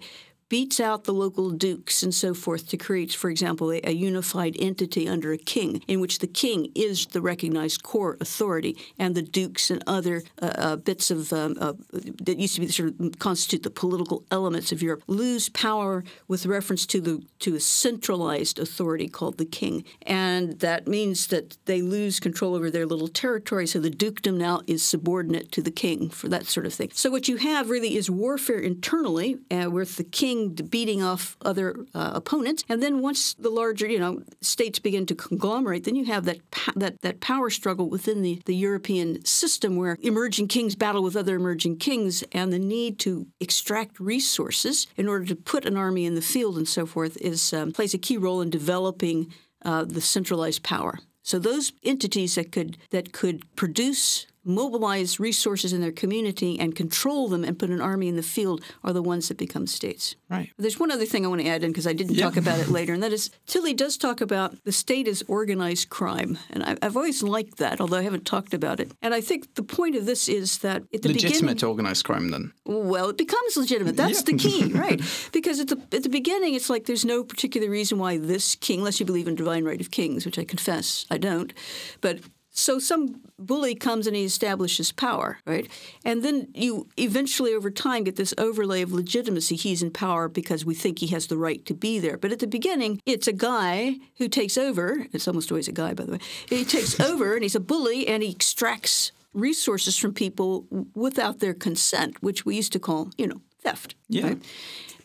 beats 0.49 0.79
out 0.79 1.03
the 1.03 1.13
local 1.13 1.51
dukes 1.51 2.01
and 2.03 2.13
so 2.13 2.33
forth 2.33 2.67
to 2.67 2.77
create, 2.77 3.13
for 3.13 3.29
example, 3.29 3.71
a, 3.71 3.79
a, 3.83 3.91
unified 3.91 4.55
entity 4.59 5.07
under 5.07 5.31
a 5.31 5.37
king, 5.37 5.81
in 5.87 5.99
which 5.99 6.19
the 6.19 6.27
king 6.27 6.71
is 6.73 7.05
the 7.07 7.21
recognized 7.21 7.83
core 7.83 8.17
authority, 8.19 8.75
and 8.97 9.13
the 9.13 9.21
dukes 9.21 9.69
and 9.69 9.83
other 9.85 10.23
uh, 10.41 10.51
uh, 10.55 10.75
bits 10.75 11.11
of 11.11 11.31
um, 11.31 11.55
uh, 11.59 11.73
that 11.91 12.39
used 12.39 12.55
to 12.55 12.61
be 12.61 12.67
sort 12.67 12.93
of 12.99 13.19
constitute 13.19 13.63
the 13.63 13.69
political 13.69 14.23
elements 14.31 14.71
of 14.71 14.81
Europe 14.81 15.03
lose 15.07 15.49
power 15.49 16.03
with 16.27 16.45
reference 16.45 16.85
to 16.85 16.99
the 16.99 17.23
to 17.39 17.55
a 17.55 17.59
centralized 17.59 18.57
authority 18.57 19.07
called 19.07 19.37
the 19.37 19.45
king, 19.45 19.83
and 20.03 20.59
that 20.59 20.87
means 20.87 21.27
that 21.27 21.57
they 21.65 21.81
lose 21.81 22.19
control 22.19 22.55
over 22.55 22.71
their 22.71 22.87
little 22.87 23.07
territory. 23.07 23.67
So 23.67 23.79
the 23.79 23.91
dukedom 23.91 24.37
now 24.37 24.61
is 24.65 24.81
subordinate 24.81 25.51
to 25.51 25.61
the 25.61 25.71
king 25.71 26.09
for 26.09 26.27
that 26.29 26.47
sort 26.47 26.65
of 26.65 26.73
thing. 26.73 26.89
So 26.93 27.11
what 27.11 27.27
you 27.27 27.37
have 27.37 27.69
really 27.69 27.95
is 27.95 28.09
warfare 28.09 28.59
internally, 28.59 29.37
uh, 29.51 29.69
with 29.69 29.97
the 29.97 30.03
king 30.03 30.38
beating 30.47 31.03
off 31.03 31.37
other 31.43 31.75
uh, 31.93 32.11
opponents. 32.13 32.63
And 32.69 32.81
then 32.81 33.01
once 33.01 33.33
the 33.33 33.49
larger, 33.49 33.87
you 33.87 33.99
know, 33.99 34.23
states 34.41 34.79
begin 34.79 35.05
to 35.07 35.15
conglomerate, 35.15 35.83
then 35.83 35.95
you 35.95 36.05
have 36.05 36.25
that 36.25 36.39
that 36.75 37.01
that 37.01 37.19
power 37.19 37.49
struggle 37.49 37.89
within 37.89 38.21
the, 38.21 38.41
the 38.45 38.55
European 38.55 39.23
system 39.25 39.75
where 39.75 39.97
emerging 40.01 40.47
kings 40.47 40.75
battle 40.75 41.03
with 41.03 41.15
other 41.15 41.35
emerging 41.35 41.77
kings 41.77 42.23
and 42.31 42.51
the 42.53 42.59
need 42.59 42.99
to 42.99 43.27
extract 43.39 43.99
resources 43.99 44.87
in 44.97 45.07
order 45.07 45.25
to 45.25 45.35
put 45.35 45.65
an 45.65 45.77
army 45.77 46.05
in 46.05 46.15
the 46.15 46.21
field 46.21 46.57
and 46.57 46.67
so 46.67 46.85
forth 46.85 47.17
is 47.17 47.53
um, 47.53 47.71
plays 47.71 47.93
a 47.93 47.97
key 47.97 48.17
role 48.17 48.41
in 48.41 48.49
developing 48.49 49.33
uh, 49.65 49.83
the 49.83 50.01
centralized 50.01 50.63
power. 50.63 50.99
So 51.21 51.37
those 51.37 51.73
entities 51.83 52.35
that 52.35 52.51
could 52.51 52.77
that 52.89 53.13
could 53.13 53.43
produce 53.55 54.25
mobilize 54.43 55.19
resources 55.19 55.73
in 55.73 55.81
their 55.81 55.91
community 55.91 56.59
and 56.59 56.75
control 56.75 57.27
them 57.27 57.43
and 57.43 57.59
put 57.59 57.69
an 57.69 57.81
army 57.81 58.07
in 58.07 58.15
the 58.15 58.23
field 58.23 58.61
are 58.83 58.93
the 58.93 59.01
ones 59.01 59.27
that 59.27 59.37
become 59.37 59.67
states. 59.67 60.15
Right. 60.29 60.49
There's 60.57 60.79
one 60.79 60.91
other 60.91 61.05
thing 61.05 61.25
I 61.25 61.29
want 61.29 61.41
to 61.41 61.47
add 61.47 61.63
in 61.63 61.71
because 61.71 61.85
I 61.87 61.93
didn't 61.93 62.15
Yeah. 62.15 62.23
talk 62.25 62.37
about 62.37 62.59
it 62.59 62.69
later, 62.77 62.93
and 62.93 63.03
that 63.03 63.13
is 63.13 63.29
Tilly 63.47 63.73
does 63.73 63.97
talk 63.97 64.21
about 64.21 64.63
the 64.63 64.71
state 64.71 65.07
as 65.07 65.23
organized 65.27 65.89
crime, 65.89 66.37
and 66.51 66.63
I, 66.63 66.77
I've 66.81 66.95
always 66.97 67.21
liked 67.21 67.57
that, 67.57 67.81
although 67.81 67.97
I 67.97 68.01
haven't 68.03 68.25
talked 68.25 68.53
about 68.53 68.79
it. 68.79 68.91
And 69.01 69.13
I 69.13 69.21
think 69.21 69.55
the 69.55 69.63
point 69.63 69.95
of 69.95 70.05
this 70.05 70.27
is 70.29 70.59
that 70.59 70.83
at 70.93 71.01
the 71.01 71.09
Legitimate 71.09 71.63
organized 71.63 72.05
crime, 72.05 72.29
then. 72.31 72.53
well, 72.65 73.09
it 73.09 73.17
becomes 73.17 73.57
legitimate. 73.57 73.97
That's 73.97 74.19
Yeah. 74.19 74.25
the 74.25 74.37
key, 74.37 74.63
right? 74.85 75.01
Because 75.31 75.59
at 75.59 75.67
the 75.67 75.79
at 75.91 76.03
the 76.03 76.09
beginning, 76.09 76.53
it's 76.55 76.69
like 76.69 76.85
there's 76.85 77.05
no 77.05 77.23
particular 77.23 77.69
reason 77.69 77.97
why 77.99 78.17
this 78.17 78.55
king, 78.55 78.79
unless 78.79 78.99
you 78.99 79.05
believe 79.05 79.27
in 79.27 79.35
divine 79.35 79.63
right 79.65 79.81
of 79.81 79.91
kings, 79.91 80.25
which 80.25 80.39
I 80.39 80.43
confess 80.45 81.05
I 81.11 81.17
don't, 81.17 81.53
but. 82.01 82.19
So 82.59 82.77
some 82.77 83.21
bully 83.37 83.73
comes 83.73 84.05
and 84.05 84.15
he 84.17 84.25
establishes 84.25 84.91
power, 84.91 85.39
right? 85.45 85.65
And 86.03 86.23
then 86.23 86.49
you 86.53 86.89
eventually, 86.97 87.53
over 87.53 87.71
time, 87.71 88.03
get 88.03 88.17
this 88.17 88.33
overlay 88.37 88.81
of 88.81 88.91
legitimacy. 88.91 89.55
He's 89.55 89.81
in 89.81 89.91
power 89.91 90.27
because 90.27 90.65
we 90.65 90.75
think 90.75 90.99
he 90.99 91.07
has 91.07 91.27
the 91.27 91.37
right 91.37 91.65
to 91.65 91.73
be 91.73 91.99
there. 91.99 92.17
But 92.17 92.33
at 92.33 92.39
the 92.39 92.47
beginning, 92.47 93.01
it's 93.05 93.27
a 93.29 93.33
guy 93.33 93.95
who 94.17 94.27
takes 94.27 94.57
over. 94.57 95.07
It's 95.13 95.25
almost 95.25 95.51
always 95.51 95.69
a 95.69 95.71
guy, 95.71 95.93
by 95.93 96.03
the 96.03 96.11
way. 96.11 96.19
He 96.49 96.65
takes 96.65 96.99
over 97.09 97.33
and 97.33 97.43
he's 97.43 97.55
a 97.55 97.61
bully 97.61 98.05
and 98.09 98.21
he 98.21 98.29
extracts 98.29 99.13
resources 99.33 99.95
from 99.95 100.13
people 100.13 100.65
without 100.93 101.39
their 101.39 101.53
consent, 101.53 102.21
which 102.21 102.45
we 102.45 102.57
used 102.57 102.73
to 102.73 102.79
call, 102.79 103.11
you 103.17 103.27
know, 103.27 103.41
theft. 103.63 103.95
Yeah. 104.09 104.27
right? 104.27 104.41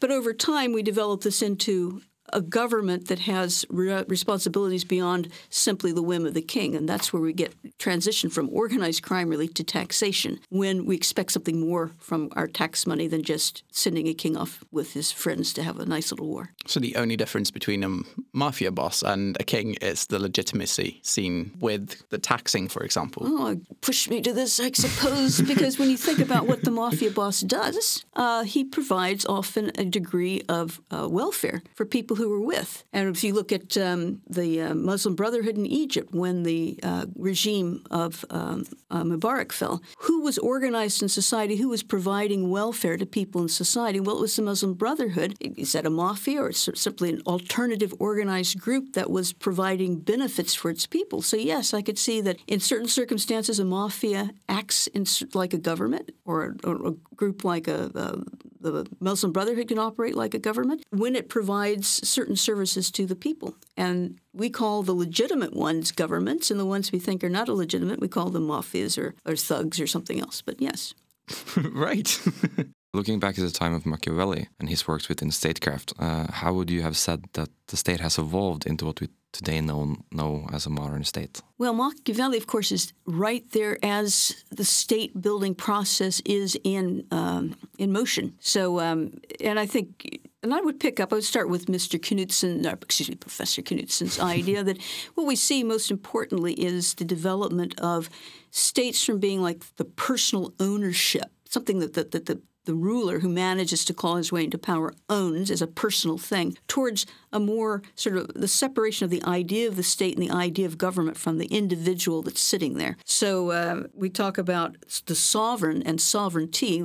But 0.00 0.10
over 0.10 0.34
time, 0.34 0.72
we 0.72 0.82
develop 0.82 1.20
this 1.20 1.40
into 1.40 2.02
a 2.34 2.42
government 2.42 3.08
that 3.08 3.20
has 3.20 3.64
re- 3.70 4.04
responsibilities 4.08 4.84
beyond 4.84 5.28
simply 5.48 5.92
the 5.92 6.02
whim 6.02 6.26
of 6.26 6.34
the 6.34 6.42
king. 6.42 6.74
And 6.74 6.88
that's 6.88 7.12
where 7.12 7.22
we 7.22 7.32
get 7.32 7.54
transition 7.78 8.28
from 8.28 8.50
organized 8.50 9.02
crime 9.02 9.28
really 9.28 9.48
to 9.48 9.64
taxation 9.64 10.40
when 10.50 10.84
we 10.84 10.96
expect 10.96 11.32
something 11.32 11.60
more 11.60 11.92
from 11.98 12.30
our 12.32 12.46
tax 12.46 12.86
money 12.86 13.06
than 13.06 13.22
just 13.22 13.62
sending 13.70 14.08
a 14.08 14.14
king 14.14 14.36
off 14.36 14.62
with 14.70 14.92
his 14.92 15.12
friends 15.12 15.52
to 15.54 15.62
have 15.62 15.78
a 15.78 15.86
nice 15.86 16.10
little 16.10 16.26
war. 16.26 16.50
So 16.66 16.80
the 16.80 16.96
only 16.96 17.16
difference 17.16 17.50
between 17.50 17.84
a 17.84 18.00
mafia 18.32 18.72
boss 18.72 19.02
and 19.02 19.36
a 19.40 19.44
king 19.44 19.74
is 19.80 20.06
the 20.06 20.18
legitimacy 20.18 21.00
seen 21.02 21.52
with 21.60 22.08
the 22.10 22.18
taxing, 22.18 22.68
for 22.68 22.82
example. 22.82 23.22
Oh, 23.26 23.60
push 23.80 24.08
me 24.08 24.20
to 24.22 24.32
this, 24.32 24.58
I 24.58 24.72
suppose, 24.72 25.40
because 25.40 25.78
when 25.78 25.90
you 25.90 25.96
think 25.96 26.18
about 26.18 26.46
what 26.46 26.62
the 26.62 26.70
mafia 26.70 27.10
boss 27.10 27.40
does, 27.40 28.04
uh, 28.14 28.42
he 28.42 28.64
provides 28.64 29.24
often 29.26 29.70
a 29.78 29.84
degree 29.84 30.42
of 30.48 30.80
uh, 30.90 31.08
welfare 31.08 31.62
for 31.74 31.84
people 31.84 32.16
who 32.16 32.23
are 32.32 32.40
with. 32.40 32.84
And 32.92 33.14
if 33.14 33.24
you 33.24 33.34
look 33.34 33.52
at 33.52 33.76
um, 33.76 34.20
the 34.28 34.62
uh, 34.62 34.74
Muslim 34.74 35.14
Brotherhood 35.14 35.56
in 35.56 35.66
Egypt, 35.66 36.14
when 36.14 36.42
the 36.42 36.78
uh, 36.82 37.06
regime 37.16 37.84
of 37.90 38.24
um, 38.30 38.64
uh, 38.90 39.02
Mubarak 39.02 39.52
fell, 39.52 39.82
who 39.98 40.22
was 40.22 40.38
organized 40.38 41.02
in 41.02 41.08
society? 41.08 41.56
Who 41.56 41.68
was 41.68 41.82
providing 41.82 42.50
welfare 42.50 42.96
to 42.96 43.06
people 43.06 43.42
in 43.42 43.48
society? 43.48 44.00
Well, 44.00 44.18
it 44.18 44.20
was 44.20 44.36
the 44.36 44.42
Muslim 44.42 44.74
Brotherhood. 44.74 45.36
Is 45.40 45.72
that 45.72 45.86
a 45.86 45.90
mafia 45.90 46.42
or 46.42 46.52
simply 46.52 47.10
an 47.10 47.22
alternative 47.26 47.94
organized 47.98 48.60
group 48.60 48.92
that 48.94 49.10
was 49.10 49.32
providing 49.32 50.00
benefits 50.00 50.54
for 50.54 50.70
its 50.70 50.86
people? 50.86 51.22
So, 51.22 51.36
yes, 51.36 51.74
I 51.74 51.82
could 51.82 51.98
see 51.98 52.20
that 52.22 52.38
in 52.46 52.60
certain 52.60 52.88
circumstances, 52.88 53.58
a 53.58 53.64
mafia 53.64 54.30
acts 54.48 54.86
in, 54.88 55.06
like 55.34 55.52
a 55.52 55.58
government 55.58 56.10
or, 56.24 56.56
or 56.64 56.88
a 56.88 56.92
group 57.14 57.44
like 57.44 57.68
a, 57.68 57.90
a 57.94 58.22
the 58.64 58.86
Muslim 58.98 59.32
Brotherhood 59.32 59.68
can 59.68 59.78
operate 59.78 60.14
like 60.14 60.34
a 60.34 60.38
government 60.38 60.84
when 60.90 61.14
it 61.14 61.28
provides 61.28 61.86
certain 62.14 62.36
services 62.36 62.90
to 62.92 63.06
the 63.06 63.16
people. 63.16 63.56
And 63.76 64.18
we 64.32 64.48
call 64.50 64.82
the 64.82 64.94
legitimate 64.94 65.54
ones 65.54 65.92
governments, 65.92 66.50
and 66.50 66.58
the 66.58 66.66
ones 66.66 66.92
we 66.92 66.98
think 66.98 67.24
are 67.24 67.36
not 67.38 67.48
illegitimate, 67.48 68.00
we 68.00 68.08
call 68.08 68.30
them 68.30 68.46
mafias 68.46 68.96
or, 68.96 69.14
or 69.26 69.36
thugs 69.36 69.80
or 69.80 69.86
something 69.86 70.20
else. 70.20 70.42
But 70.42 70.60
yes. 70.60 70.94
right. 71.56 72.20
Looking 72.94 73.18
back 73.18 73.36
at 73.38 73.44
the 73.44 73.50
time 73.50 73.74
of 73.74 73.84
Machiavelli 73.84 74.48
and 74.60 74.68
his 74.68 74.86
works 74.86 75.08
within 75.08 75.32
statecraft, 75.32 75.94
uh, 75.98 76.30
how 76.30 76.52
would 76.54 76.70
you 76.70 76.82
have 76.82 76.96
said 76.96 77.24
that 77.32 77.48
the 77.66 77.76
state 77.76 78.00
has 78.00 78.18
evolved 78.18 78.66
into 78.66 78.84
what 78.84 79.00
we 79.00 79.08
today 79.34 79.60
known 79.60 80.04
know 80.12 80.48
as 80.52 80.66
a 80.66 80.70
modern 80.70 81.04
state? 81.04 81.42
Well, 81.58 81.74
Machiavelli, 81.74 82.38
of 82.38 82.46
course, 82.46 82.72
is 82.72 82.92
right 83.04 83.44
there 83.50 83.78
as 83.82 84.44
the 84.50 84.64
state 84.64 85.20
building 85.20 85.54
process 85.54 86.22
is 86.24 86.56
in 86.62 87.04
um, 87.10 87.56
in 87.78 87.92
motion. 87.92 88.36
So, 88.40 88.80
um, 88.80 89.18
and 89.40 89.58
I 89.58 89.66
think, 89.66 90.20
and 90.44 90.54
I 90.54 90.60
would 90.60 90.78
pick 90.78 91.00
up. 91.00 91.12
I 91.12 91.16
would 91.16 91.24
start 91.24 91.48
with 91.48 91.66
Mr. 91.66 91.98
Knutsen, 91.98 92.66
uh, 92.66 92.76
excuse 92.82 93.08
me, 93.08 93.16
Professor 93.16 93.62
Knutsen's 93.62 94.20
idea 94.20 94.62
that 94.62 94.80
what 95.14 95.26
we 95.26 95.36
see 95.36 95.64
most 95.64 95.90
importantly 95.90 96.52
is 96.52 96.94
the 96.94 97.04
development 97.04 97.80
of 97.80 98.10
states 98.50 99.02
from 99.02 99.18
being 99.18 99.40
like 99.40 99.64
the 99.76 99.84
personal 99.84 100.52
ownership, 100.60 101.32
something 101.48 101.80
that, 101.80 101.94
that, 101.94 102.10
that 102.12 102.26
the 102.26 102.40
the 102.64 102.74
ruler 102.74 103.20
who 103.20 103.28
manages 103.28 103.84
to 103.84 103.94
claw 103.94 104.16
his 104.16 104.32
way 104.32 104.44
into 104.44 104.58
power 104.58 104.94
owns 105.08 105.50
as 105.50 105.60
a 105.60 105.66
personal 105.66 106.18
thing, 106.18 106.56
towards 106.66 107.06
a 107.32 107.38
more 107.38 107.82
sort 107.94 108.16
of 108.16 108.28
the 108.34 108.48
separation 108.48 109.04
of 109.04 109.10
the 109.10 109.22
idea 109.24 109.68
of 109.68 109.76
the 109.76 109.82
state 109.82 110.16
and 110.16 110.22
the 110.22 110.34
idea 110.34 110.66
of 110.66 110.78
government 110.78 111.16
from 111.16 111.38
the 111.38 111.46
individual 111.46 112.22
that's 112.22 112.40
sitting 112.40 112.74
there. 112.74 112.96
So 113.04 113.50
uh, 113.50 113.82
we 113.92 114.08
talk 114.08 114.38
about 114.38 114.76
the 115.06 115.14
sovereign 115.14 115.82
and 115.82 116.00
sovereignty. 116.00 116.82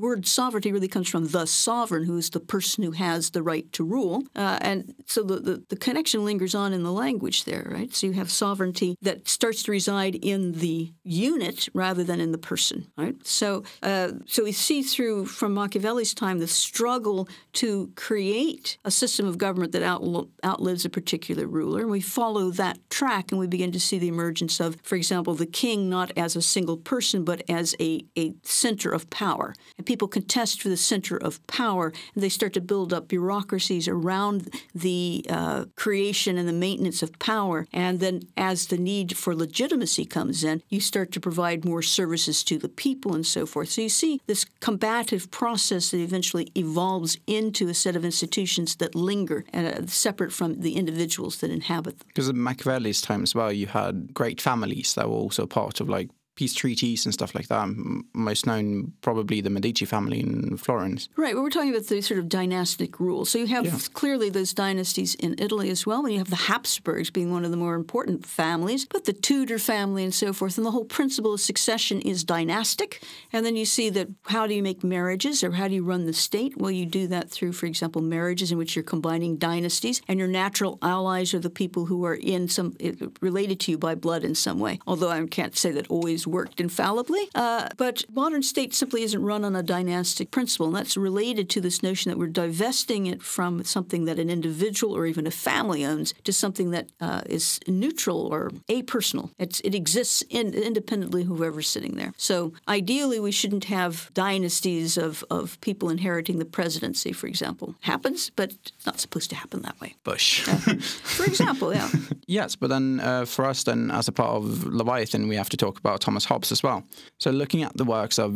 Word 0.00 0.26
sovereignty 0.26 0.72
really 0.72 0.88
comes 0.88 1.08
from 1.08 1.28
the 1.28 1.46
sovereign, 1.46 2.04
who 2.04 2.16
is 2.16 2.30
the 2.30 2.40
person 2.40 2.82
who 2.82 2.92
has 2.92 3.30
the 3.30 3.42
right 3.42 3.70
to 3.72 3.84
rule. 3.84 4.22
Uh, 4.34 4.58
and 4.62 4.94
so 5.06 5.22
the, 5.22 5.40
the, 5.40 5.62
the 5.68 5.76
connection 5.76 6.24
lingers 6.24 6.54
on 6.54 6.72
in 6.72 6.82
the 6.82 6.92
language 6.92 7.44
there, 7.44 7.66
right? 7.70 7.94
So 7.94 8.06
you 8.06 8.14
have 8.14 8.30
sovereignty 8.30 8.96
that 9.02 9.28
starts 9.28 9.62
to 9.64 9.70
reside 9.70 10.14
in 10.14 10.52
the 10.52 10.92
unit 11.04 11.68
rather 11.74 12.02
than 12.02 12.20
in 12.20 12.32
the 12.32 12.38
person, 12.38 12.86
right? 12.96 13.14
So, 13.26 13.64
uh, 13.82 14.12
so 14.26 14.44
we 14.44 14.52
see 14.52 14.82
through 14.82 15.26
from 15.26 15.52
Machiavelli's 15.52 16.14
time 16.14 16.38
the 16.38 16.48
struggle 16.48 17.28
to 17.54 17.92
create 17.94 18.78
a 18.84 18.90
system 18.90 19.26
of 19.26 19.36
government 19.36 19.72
that 19.72 19.82
outl- 19.82 20.30
outlives 20.44 20.84
a 20.84 20.90
particular 20.90 21.46
ruler. 21.46 21.80
And 21.80 21.90
we 21.90 22.00
follow 22.00 22.50
that 22.52 22.78
track 22.88 23.30
and 23.30 23.38
we 23.38 23.46
begin 23.46 23.72
to 23.72 23.80
see 23.80 23.98
the 23.98 24.08
emergence 24.08 24.60
of, 24.60 24.76
for 24.82 24.96
example, 24.96 25.34
the 25.34 25.46
king 25.46 25.90
not 25.90 26.10
as 26.16 26.36
a 26.36 26.42
single 26.42 26.76
person, 26.78 27.24
but 27.24 27.42
as 27.50 27.74
a, 27.78 28.04
a 28.16 28.32
center 28.42 28.90
of 28.90 29.10
power. 29.10 29.54
And 29.76 29.86
people 29.90 30.06
contest 30.06 30.62
for 30.62 30.68
the 30.68 30.76
center 30.76 31.16
of 31.16 31.44
power 31.48 31.92
and 32.14 32.22
they 32.22 32.28
start 32.28 32.52
to 32.52 32.60
build 32.60 32.92
up 32.92 33.08
bureaucracies 33.08 33.88
around 33.88 34.48
the 34.72 35.26
uh, 35.28 35.64
creation 35.74 36.38
and 36.38 36.48
the 36.48 36.52
maintenance 36.52 37.02
of 37.02 37.18
power. 37.18 37.66
And 37.72 37.98
then 37.98 38.22
as 38.36 38.68
the 38.68 38.78
need 38.78 39.16
for 39.16 39.34
legitimacy 39.34 40.04
comes 40.04 40.44
in, 40.44 40.62
you 40.68 40.80
start 40.80 41.10
to 41.10 41.18
provide 41.18 41.64
more 41.64 41.82
services 41.82 42.44
to 42.44 42.56
the 42.56 42.68
people 42.68 43.16
and 43.16 43.26
so 43.26 43.46
forth. 43.46 43.70
So 43.70 43.80
you 43.80 43.88
see 43.88 44.20
this 44.28 44.44
combative 44.60 45.28
process 45.32 45.90
that 45.90 45.98
eventually 45.98 46.52
evolves 46.54 47.18
into 47.26 47.68
a 47.68 47.74
set 47.74 47.96
of 47.96 48.04
institutions 48.04 48.76
that 48.76 48.94
linger 48.94 49.44
uh, 49.52 49.86
separate 49.86 50.32
from 50.32 50.60
the 50.60 50.76
individuals 50.76 51.38
that 51.40 51.50
inhabit 51.50 51.98
them. 51.98 52.06
Because 52.06 52.28
in 52.28 52.40
Machiavelli's 52.40 53.02
time 53.02 53.24
as 53.24 53.34
well, 53.34 53.50
you 53.50 53.66
had 53.66 54.14
great 54.14 54.40
families 54.40 54.94
that 54.94 55.08
were 55.08 55.16
also 55.16 55.46
part 55.46 55.80
of 55.80 55.88
like 55.88 56.10
peace 56.36 56.54
treaties 56.54 57.04
and 57.04 57.12
stuff 57.12 57.34
like 57.34 57.48
that. 57.48 57.68
Most 58.14 58.46
known, 58.46 58.92
probably 59.02 59.40
the 59.40 59.50
Medici 59.50 59.84
family 59.84 60.20
in 60.20 60.56
Florence. 60.56 61.08
Right. 61.16 61.34
Well, 61.34 61.42
we're 61.42 61.50
talking 61.50 61.70
about 61.70 61.86
the 61.86 62.00
sort 62.00 62.18
of 62.18 62.28
dynastic 62.28 62.98
rule. 62.98 63.24
So 63.24 63.38
you 63.38 63.46
have 63.48 63.66
yeah. 63.66 63.78
clearly 63.92 64.30
those 64.30 64.54
dynasties 64.54 65.14
in 65.16 65.34
Italy 65.38 65.68
as 65.70 65.86
well, 65.86 66.04
and 66.04 66.12
you 66.12 66.18
have 66.18 66.30
the 66.30 66.36
Habsburgs 66.36 67.10
being 67.10 67.30
one 67.30 67.44
of 67.44 67.50
the 67.50 67.56
more 67.56 67.74
important 67.74 68.24
families, 68.24 68.86
but 68.86 69.04
the 69.04 69.12
Tudor 69.12 69.58
family 69.58 70.02
and 70.02 70.14
so 70.14 70.32
forth. 70.32 70.56
And 70.56 70.66
the 70.66 70.70
whole 70.70 70.84
principle 70.84 71.34
of 71.34 71.40
succession 71.40 72.00
is 72.00 72.24
dynastic. 72.24 73.02
And 73.32 73.44
then 73.44 73.56
you 73.56 73.66
see 73.66 73.90
that 73.90 74.08
how 74.26 74.46
do 74.46 74.54
you 74.54 74.62
make 74.62 74.82
marriages 74.82 75.44
or 75.44 75.52
how 75.52 75.68
do 75.68 75.74
you 75.74 75.84
run 75.84 76.06
the 76.06 76.12
state? 76.12 76.56
Well, 76.56 76.70
you 76.70 76.86
do 76.86 77.06
that 77.08 77.30
through, 77.30 77.52
for 77.52 77.66
example, 77.66 78.00
marriages 78.00 78.50
in 78.50 78.56
which 78.56 78.76
you're 78.76 78.82
combining 78.82 79.36
dynasties, 79.36 80.00
and 80.08 80.18
your 80.18 80.28
natural 80.28 80.78
allies 80.80 81.34
are 81.34 81.38
the 81.38 81.50
people 81.50 81.86
who 81.86 82.04
are 82.04 82.14
in 82.14 82.48
some 82.48 82.76
related 83.20 83.60
to 83.60 83.72
you 83.72 83.78
by 83.78 83.94
blood 83.94 84.24
in 84.24 84.34
some 84.34 84.58
way. 84.58 84.78
Although 84.86 85.10
I 85.10 85.26
can't 85.26 85.56
say 85.56 85.70
that 85.72 85.88
always 85.88 86.26
worked 86.30 86.60
infallibly. 86.60 87.28
Uh, 87.34 87.68
but 87.76 88.04
modern 88.12 88.42
state 88.42 88.74
simply 88.74 89.02
isn't 89.02 89.22
run 89.22 89.44
on 89.44 89.56
a 89.56 89.62
dynastic 89.62 90.30
principle, 90.30 90.66
and 90.66 90.76
that's 90.76 90.96
related 90.96 91.48
to 91.50 91.60
this 91.60 91.82
notion 91.82 92.10
that 92.10 92.18
we're 92.18 92.26
divesting 92.26 93.06
it 93.06 93.22
from 93.22 93.64
something 93.64 94.04
that 94.04 94.18
an 94.18 94.30
individual 94.30 94.96
or 94.96 95.06
even 95.06 95.26
a 95.26 95.30
family 95.30 95.84
owns 95.84 96.14
to 96.24 96.32
something 96.32 96.70
that 96.70 96.88
uh, 97.00 97.22
is 97.26 97.60
neutral 97.66 98.26
or 98.32 98.50
apersonal. 98.68 99.30
It's, 99.38 99.60
it 99.60 99.74
exists 99.74 100.22
in, 100.28 100.54
independently 100.54 101.22
of 101.22 101.28
whoever's 101.28 101.68
sitting 101.68 101.96
there. 101.96 102.12
So 102.16 102.52
ideally, 102.68 103.20
we 103.20 103.32
shouldn't 103.32 103.64
have 103.64 104.10
dynasties 104.14 104.96
of, 104.96 105.24
of 105.30 105.60
people 105.60 105.88
inheriting 105.88 106.38
the 106.38 106.44
presidency, 106.44 107.12
for 107.12 107.26
example. 107.26 107.74
Happens, 107.80 108.30
but 108.30 108.52
not 108.86 109.00
supposed 109.00 109.30
to 109.30 109.36
happen 109.36 109.62
that 109.62 109.80
way. 109.80 109.94
Bush. 110.04 110.48
Uh, 110.48 110.56
for 110.56 111.24
example, 111.24 111.74
yeah. 111.74 111.88
yes, 112.26 112.56
but 112.56 112.68
then 112.68 113.00
uh, 113.00 113.24
for 113.24 113.44
us, 113.44 113.64
then 113.64 113.90
as 113.90 114.08
a 114.08 114.12
part 114.12 114.30
of 114.30 114.64
Leviathan, 114.66 115.28
we 115.28 115.36
have 115.36 115.48
to 115.50 115.56
talk 115.56 115.78
about 115.78 116.00
Thomas 116.10 116.24
Hobbes 116.24 116.50
as 116.50 116.60
well. 116.60 116.82
So 117.18 117.30
looking 117.30 117.62
at 117.62 117.76
the 117.76 117.84
works 117.84 118.18
of 118.18 118.34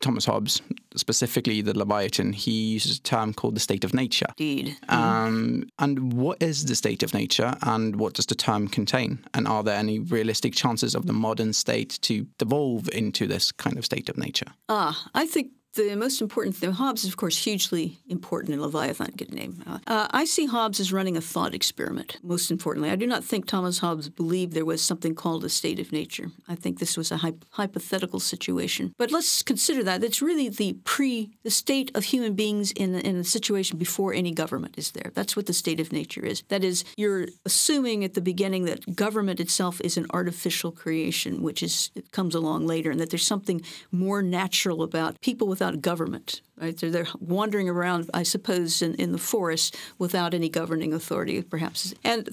Thomas 0.00 0.24
Hobbes, 0.24 0.62
specifically 0.94 1.60
the 1.62 1.76
Leviathan, 1.76 2.32
he 2.32 2.52
uses 2.68 2.98
a 2.98 3.02
term 3.02 3.34
called 3.34 3.56
the 3.56 3.60
state 3.60 3.82
of 3.82 3.92
nature. 3.92 4.28
Indeed. 4.38 4.76
Um, 4.88 5.68
and 5.80 6.12
what 6.12 6.40
is 6.40 6.66
the 6.66 6.76
state 6.76 7.02
of 7.02 7.12
nature 7.12 7.56
and 7.62 7.96
what 7.96 8.14
does 8.14 8.26
the 8.26 8.36
term 8.36 8.68
contain? 8.68 9.18
And 9.34 9.48
are 9.48 9.64
there 9.64 9.76
any 9.76 9.98
realistic 9.98 10.54
chances 10.54 10.94
of 10.94 11.06
the 11.06 11.12
modern 11.12 11.52
state 11.52 11.98
to 12.02 12.24
devolve 12.38 12.88
into 12.90 13.26
this 13.26 13.50
kind 13.50 13.76
of 13.76 13.84
state 13.84 14.08
of 14.08 14.16
nature? 14.16 14.46
Ah, 14.68 15.08
I 15.14 15.26
think 15.26 15.50
the 15.86 15.96
most 15.96 16.20
important 16.20 16.56
thing, 16.56 16.72
Hobbes 16.72 17.04
is, 17.04 17.10
of 17.10 17.16
course, 17.16 17.42
hugely 17.42 17.98
important 18.08 18.54
in 18.54 18.60
Leviathan, 18.60 19.12
good 19.16 19.32
name. 19.32 19.62
Uh, 19.66 20.08
I 20.10 20.24
see 20.24 20.46
Hobbes 20.46 20.80
as 20.80 20.92
running 20.92 21.16
a 21.16 21.20
thought 21.20 21.54
experiment, 21.54 22.18
most 22.22 22.50
importantly. 22.50 22.90
I 22.90 22.96
do 22.96 23.06
not 23.06 23.24
think 23.24 23.46
Thomas 23.46 23.78
Hobbes 23.78 24.08
believed 24.08 24.52
there 24.52 24.64
was 24.64 24.82
something 24.82 25.14
called 25.14 25.44
a 25.44 25.48
state 25.48 25.78
of 25.78 25.92
nature. 25.92 26.30
I 26.48 26.54
think 26.54 26.78
this 26.78 26.96
was 26.96 27.12
a 27.12 27.18
hy- 27.18 27.34
hypothetical 27.50 28.20
situation. 28.20 28.92
But 28.98 29.12
let's 29.12 29.42
consider 29.42 29.82
that. 29.84 30.02
It's 30.02 30.20
really 30.20 30.48
the 30.48 30.74
pre, 30.84 31.30
the 31.44 31.50
state 31.50 31.90
of 31.94 32.04
human 32.04 32.34
beings 32.34 32.72
in, 32.72 32.94
in 32.96 33.16
a 33.16 33.24
situation 33.24 33.78
before 33.78 34.12
any 34.12 34.32
government 34.32 34.74
is 34.76 34.90
there. 34.92 35.12
That's 35.14 35.36
what 35.36 35.46
the 35.46 35.52
state 35.52 35.80
of 35.80 35.92
nature 35.92 36.24
is. 36.24 36.42
That 36.48 36.64
is, 36.64 36.84
you're 36.96 37.26
assuming 37.44 38.04
at 38.04 38.14
the 38.14 38.20
beginning 38.20 38.64
that 38.64 38.96
government 38.96 39.40
itself 39.40 39.80
is 39.82 39.96
an 39.96 40.06
artificial 40.10 40.72
creation, 40.72 41.42
which 41.42 41.62
is 41.62 41.90
it 41.94 42.10
comes 42.12 42.34
along 42.34 42.66
later, 42.66 42.90
and 42.90 43.00
that 43.00 43.10
there's 43.10 43.26
something 43.26 43.62
more 43.92 44.22
natural 44.22 44.82
about 44.82 45.20
people 45.20 45.46
without 45.46 45.67
without 45.68 45.82
government. 45.82 46.40
Right? 46.60 46.76
They're, 46.76 46.90
they're 46.90 47.06
wandering 47.20 47.68
around, 47.68 48.10
I 48.12 48.24
suppose, 48.24 48.82
in, 48.82 48.94
in 48.96 49.12
the 49.12 49.18
forest 49.18 49.76
without 49.98 50.34
any 50.34 50.48
governing 50.48 50.92
authority, 50.92 51.40
perhaps. 51.42 51.94
And 52.02 52.28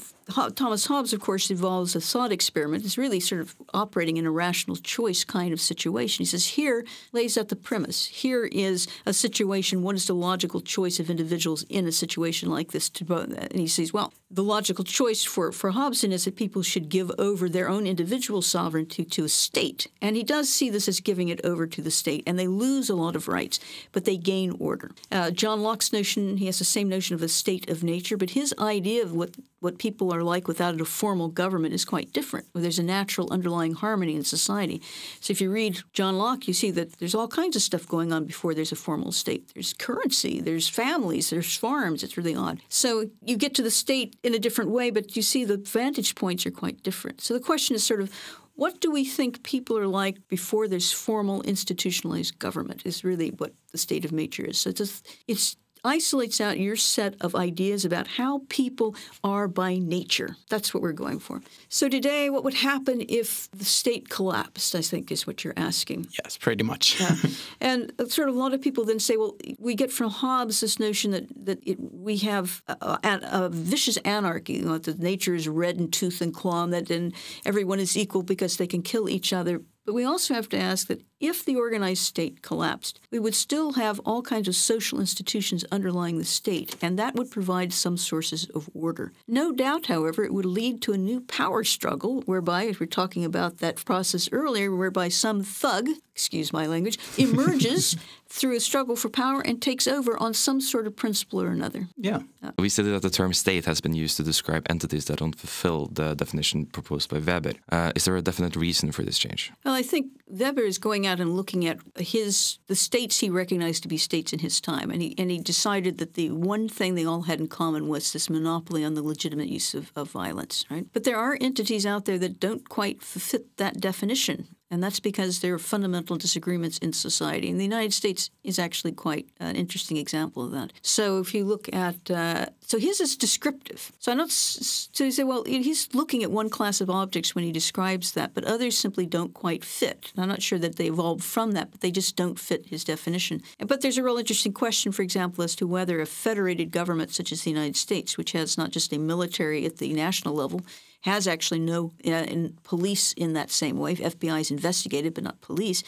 Thomas 0.56 0.88
Hobbes, 0.88 1.14
of 1.14 1.20
course, 1.20 1.52
involves 1.52 1.96
a 1.96 2.02
thought 2.02 2.32
experiment. 2.32 2.86
It's 2.86 2.98
really 2.98 3.20
sort 3.20 3.42
of 3.42 3.56
operating 3.74 4.18
in 4.18 4.26
a 4.26 4.32
rational 4.32 4.78
choice 4.78 5.24
kind 5.24 5.54
of 5.54 5.62
situation. 5.62 6.24
He 6.24 6.26
says, 6.26 6.48
here 6.48 6.86
lays 7.12 7.38
out 7.38 7.50
the 7.50 7.56
premise. 7.56 8.08
Here 8.08 8.46
is 8.46 8.88
a 9.06 9.14
situation. 9.14 9.84
What 9.84 9.96
is 9.96 10.08
the 10.08 10.16
logical 10.16 10.60
choice 10.60 11.00
of 11.00 11.12
individuals 11.12 11.64
in 11.70 11.86
a 11.86 11.92
situation 11.92 12.50
like 12.50 12.72
this? 12.72 12.90
And 13.08 13.60
he 13.60 13.68
says, 13.68 13.94
well, 13.94 14.12
the 14.32 14.44
logical 14.44 14.84
choice 14.84 15.24
for, 15.24 15.52
for 15.52 15.70
Hobson 15.70 16.12
is 16.12 16.26
that 16.26 16.36
people 16.36 16.64
should 16.64 16.90
give 16.90 17.12
over 17.20 17.48
their 17.48 17.70
own 17.70 17.86
individual 17.86 18.42
sovereignty 18.42 19.06
to 19.06 19.26
a 19.26 19.30
state. 19.30 19.88
And 20.02 20.16
he 20.16 20.24
does 20.24 20.50
see 20.50 20.72
this 20.72 20.88
as 20.88 21.00
giving 21.00 21.30
it 21.30 21.42
over 21.44 21.68
to 21.68 21.82
the 21.82 21.92
state, 21.92 22.24
and 22.26 22.40
they 22.40 22.48
lose 22.48 22.90
a 22.90 22.96
lot 22.96 23.16
of 23.16 23.28
rights, 23.28 23.60
but 23.92 24.06
they 24.06 24.15
gain 24.18 24.56
order. 24.60 24.92
Uh, 25.12 25.32
John 25.32 25.62
Locke's 25.62 25.94
notion, 25.94 26.38
he 26.38 26.46
has 26.46 26.60
the 26.60 26.66
same 26.66 26.90
notion 26.90 27.16
of 27.16 27.22
a 27.22 27.28
state 27.28 27.70
of 27.70 27.84
nature, 27.84 28.18
but 28.18 28.32
his 28.32 28.54
idea 28.60 29.04
of 29.04 29.14
what, 29.14 29.36
what 29.60 29.78
people 29.78 30.14
are 30.14 30.24
like 30.24 30.48
without 30.48 30.80
a 30.80 30.86
formal 30.86 31.30
government 31.30 31.74
is 31.74 31.86
quite 31.86 32.14
different, 32.14 32.48
where 32.52 32.62
there's 32.62 32.80
a 32.80 32.84
natural 32.84 33.32
underlying 33.32 33.74
harmony 33.74 34.16
in 34.16 34.24
society. 34.24 34.82
So 35.20 35.32
if 35.32 35.42
you 35.42 35.52
read 35.52 35.80
John 35.94 36.18
Locke, 36.18 36.48
you 36.48 36.54
see 36.54 36.72
that 36.72 36.94
there's 37.00 37.16
all 37.16 37.28
kinds 37.28 37.56
of 37.56 37.62
stuff 37.62 37.88
going 37.88 38.12
on 38.12 38.26
before 38.26 38.54
there's 38.54 38.72
a 38.72 38.76
formal 38.76 39.12
state. 39.12 39.52
There's 39.54 39.74
currency, 39.74 40.42
there's 40.42 40.70
families, 40.70 41.30
there's 41.30 41.56
farms. 41.56 42.04
It's 42.04 42.18
really 42.18 42.36
odd. 42.36 42.62
So 42.70 43.10
you 43.24 43.38
get 43.38 43.54
to 43.56 43.62
the 43.62 43.72
state 43.72 44.16
in 44.24 44.34
a 44.34 44.40
different 44.40 44.72
way, 44.72 44.90
but 44.92 45.16
you 45.16 45.22
see 45.22 45.46
the 45.46 45.58
vantage 45.58 46.16
points 46.16 46.46
are 46.46 46.52
quite 46.52 46.84
different. 46.84 47.22
So 47.22 47.34
the 47.34 47.40
question 47.40 47.76
is 47.76 47.84
sort 47.84 48.02
of 48.02 48.12
what 48.56 48.80
do 48.80 48.90
we 48.92 49.06
think 49.06 49.44
people 49.44 49.78
are 49.78 49.88
like 49.88 50.28
before 50.28 50.68
there's 50.68 50.92
formal 50.92 51.42
institutionalized 51.44 52.40
government 52.40 52.82
is 52.86 53.04
really 53.04 53.30
what 53.30 53.54
the 53.72 53.78
state 53.78 54.06
of 54.06 54.12
nature 54.12 54.46
is. 54.46 54.58
So 54.58 54.70
it's, 54.70 55.04
it's 55.28 55.58
isolates 55.86 56.42
out 56.42 56.60
your 56.60 56.76
set 56.76 57.16
of 57.22 57.36
ideas 57.36 57.86
about 57.86 58.08
how 58.08 58.42
people 58.50 58.96
are 59.24 59.48
by 59.48 59.78
nature. 59.78 60.36
That's 60.50 60.74
what 60.74 60.82
we're 60.84 60.92
going 60.92 61.20
for. 61.20 61.42
So 61.70 61.88
today, 61.88 62.30
what 62.30 62.44
would 62.44 62.56
happen 62.56 63.04
if 63.08 63.50
the 63.52 63.66
state 63.66 64.10
collapsed? 64.10 64.76
I 64.76 64.82
think 64.82 65.12
is 65.12 65.28
what 65.28 65.44
you're 65.44 65.54
asking. 65.56 66.08
Yes, 66.24 66.38
pretty 66.38 66.64
much. 66.64 67.00
yeah. 67.00 67.16
And 67.62 67.92
uh, 68.00 68.06
sort 68.06 68.30
of 68.30 68.36
a 68.36 68.40
lot 68.40 68.54
of 68.54 68.62
people 68.62 68.86
then 68.86 69.00
say, 69.00 69.18
well, 69.18 69.38
we 69.60 69.76
get 69.76 69.92
from 69.92 70.10
Hobbes 70.10 70.60
this 70.62 70.80
notion 70.80 71.12
that 71.12 71.46
that 71.46 71.60
it, 71.64 71.78
we 71.80 72.18
have 72.18 72.64
a, 72.68 73.00
a, 73.04 73.20
a, 73.32 73.50
vicious 73.50 73.98
anarchy, 73.98 74.54
you 74.54 74.66
know, 74.66 74.78
that 74.78 75.00
nature 75.00 75.36
is 75.36 75.48
red 75.48 75.78
in 75.78 75.90
tooth 75.90 76.22
and 76.22 76.34
claw, 76.34 76.64
and 76.64 76.74
that 76.74 76.90
and 76.90 77.14
everyone 77.46 77.80
is 77.80 77.98
equal 77.98 78.24
because 78.24 78.58
they 78.58 78.68
can 78.68 78.82
kill 78.82 79.10
each 79.10 79.34
other. 79.34 79.62
But 79.86 79.94
we 79.94 80.04
also 80.04 80.34
have 80.34 80.50
to 80.50 80.58
ask 80.58 80.88
that 80.88 81.02
if 81.20 81.46
the 81.46 81.56
organized 81.56 82.04
state 82.04 82.42
collapsed, 82.42 83.00
we 83.12 83.20
would 83.20 83.36
still 83.36 83.74
have 83.74 84.00
all 84.06 84.22
kinds 84.22 84.48
of 84.48 84.56
social 84.56 85.00
institutions 85.00 85.64
underlying 85.72 86.18
the 86.18 86.26
state, 86.26 86.76
and 86.82 87.00
that 87.00 87.16
would 87.16 87.32
provide 87.32 87.74
some 87.74 87.98
sources 87.98 88.46
of 88.54 88.70
order. 88.74 89.14
No 89.28 89.52
doubt, 89.52 89.88
however, 89.88 90.24
it 90.24 90.34
would 90.34 90.46
lead 90.46 90.82
to 90.84 90.94
a 90.94 90.98
new 90.98 91.22
power 91.22 91.64
struggle, 91.64 92.22
whereby, 92.22 92.64
if 92.64 92.80
we're 92.80 92.86
talking 92.88 93.24
about 93.24 93.60
that 93.60 93.84
process 93.86 94.30
earlier, 94.32 94.76
whereby 94.76 95.10
some 95.10 95.44
thug, 95.44 95.88
excuse 96.14 96.52
my 96.52 96.66
language, 96.66 96.98
emerges 97.18 97.96
through 98.28 98.56
a 98.56 98.60
struggle 98.60 98.96
for 98.96 99.10
power 99.10 99.42
and 99.42 99.62
takes 99.62 99.88
over 99.88 100.18
on 100.22 100.34
some 100.34 100.60
sort 100.60 100.88
of 100.88 100.96
principle 100.96 101.42
or 101.42 101.50
another. 101.50 101.88
Yeah. 101.98 102.22
We 102.58 102.70
stated 102.70 102.94
that 102.94 103.02
the 103.02 103.10
term 103.10 103.34
state 103.34 103.66
has 103.66 103.82
been 103.82 103.94
used 103.94 104.18
to 104.18 104.24
describe 104.24 104.66
entities 104.70 105.06
that 105.06 105.20
don't 105.20 105.36
fulfill 105.36 105.88
the 105.88 106.16
definition 106.16 106.66
proposed 106.66 107.10
by 107.10 107.20
Weber. 107.20 107.54
Uh, 107.72 107.92
is 107.96 108.06
there 108.06 108.16
a 108.18 108.22
definite 108.22 108.56
reason 108.56 108.92
for 108.92 109.04
this 109.04 109.18
change? 109.18 109.52
Well, 109.64 109.74
I 109.74 109.82
think 109.82 110.12
Weber 110.28 110.62
is 110.62 110.78
going 110.78 111.05
out 111.06 111.20
and 111.20 111.36
looking 111.36 111.66
at 111.66 111.80
his 111.98 112.60
the 112.68 112.76
states 112.76 113.20
he 113.20 113.30
recognized 113.30 113.84
to 113.84 113.90
be 113.90 113.98
states 113.98 114.34
in 114.34 114.40
his 114.40 114.62
time, 114.62 114.90
and 114.90 115.02
he 115.02 115.16
and 115.18 115.32
he 115.32 115.40
decided 115.40 115.98
that 115.98 116.14
the 116.16 116.32
one 116.32 116.68
thing 116.68 116.96
they 116.96 117.06
all 117.06 117.24
had 117.24 117.40
in 117.40 117.48
common 117.48 117.88
was 117.88 118.14
this 118.14 118.30
monopoly 118.30 118.84
on 118.84 118.94
the 118.94 119.04
legitimate 119.04 119.50
use 119.50 119.74
of, 119.74 119.92
of 119.96 120.10
violence. 120.12 120.66
Right, 120.70 120.88
but 120.94 121.04
there 121.04 121.18
are 121.18 121.38
entities 121.40 121.86
out 121.86 122.06
there 122.06 122.18
that 122.20 122.40
don't 122.40 122.68
quite 122.70 123.02
fit 123.02 123.58
that 123.58 123.80
definition. 123.80 124.48
And 124.72 124.84
that's 124.84 125.00
because 125.00 125.40
there 125.40 125.54
are 125.54 125.60
fundamental 125.60 126.18
disagreements 126.18 126.80
in 126.80 126.92
society. 126.92 127.50
And 127.50 127.60
the 127.60 127.64
United 127.64 127.94
States 127.94 128.32
is 128.44 128.58
actually 128.58 128.94
quite 128.94 129.30
an 129.40 129.56
interesting 129.56 129.98
example 129.98 130.44
of 130.44 130.52
that. 130.52 130.74
So 130.82 131.20
if 131.20 131.36
you 131.36 131.46
look 131.46 131.74
at, 131.74 132.10
uh, 132.10 132.48
so 132.62 132.80
his 132.80 133.00
is 133.00 133.16
descriptive. 133.16 133.92
So 134.00 134.12
I 134.12 134.16
don't, 134.16 134.32
so 134.32 135.04
you 135.04 135.12
say, 135.12 135.24
well, 135.24 135.44
he's 135.44 135.94
looking 135.94 136.24
at 136.24 136.32
one 136.32 136.50
class 136.50 136.82
of 136.82 136.90
objects 136.90 137.36
when 137.36 137.44
he 137.44 137.52
describes 137.52 138.14
that, 138.14 138.34
but 138.34 138.44
others 138.44 138.76
simply 138.76 139.06
don't 139.06 139.34
quite 139.36 139.64
fit. 139.64 140.12
I'm 140.18 140.30
not 140.30 140.42
sure 140.42 140.60
that 140.60 140.78
they 140.78 140.88
evolved 140.88 141.24
from 141.24 141.52
that, 141.52 141.70
but 141.72 141.82
they 141.82 141.92
just 141.92 142.16
don't 142.16 142.40
fit 142.40 142.66
his 142.66 142.84
definition. 142.84 143.44
But 143.60 143.82
there's 143.82 144.00
a 144.00 144.04
real 144.04 144.18
interesting 144.18 144.54
question, 144.54 144.92
for 144.92 145.04
example, 145.04 145.44
as 145.44 145.56
to 145.58 145.68
whether 145.68 146.02
a 146.02 146.08
federated 146.08 146.72
government 146.72 147.14
such 147.14 147.32
as 147.32 147.44
the 147.44 147.52
United 147.52 147.76
States, 147.76 148.18
which 148.18 148.32
has 148.32 148.58
not 148.58 148.72
just 148.72 148.92
a 148.94 148.98
military 148.98 149.66
at 149.66 149.78
the 149.78 149.94
national 149.94 150.34
level, 150.34 150.62
has 151.06 151.28
actually 151.28 151.60
no 151.60 151.94
uh, 152.06 152.10
in 152.10 152.58
police 152.64 153.14
in 153.14 153.34
that 153.34 153.52
same 153.52 153.78
way. 153.78 153.96
FBI 153.96 154.42
is 154.42 154.50
investigated, 154.50 155.14
but 155.14 155.24
not 155.24 155.40
police. 155.40 155.84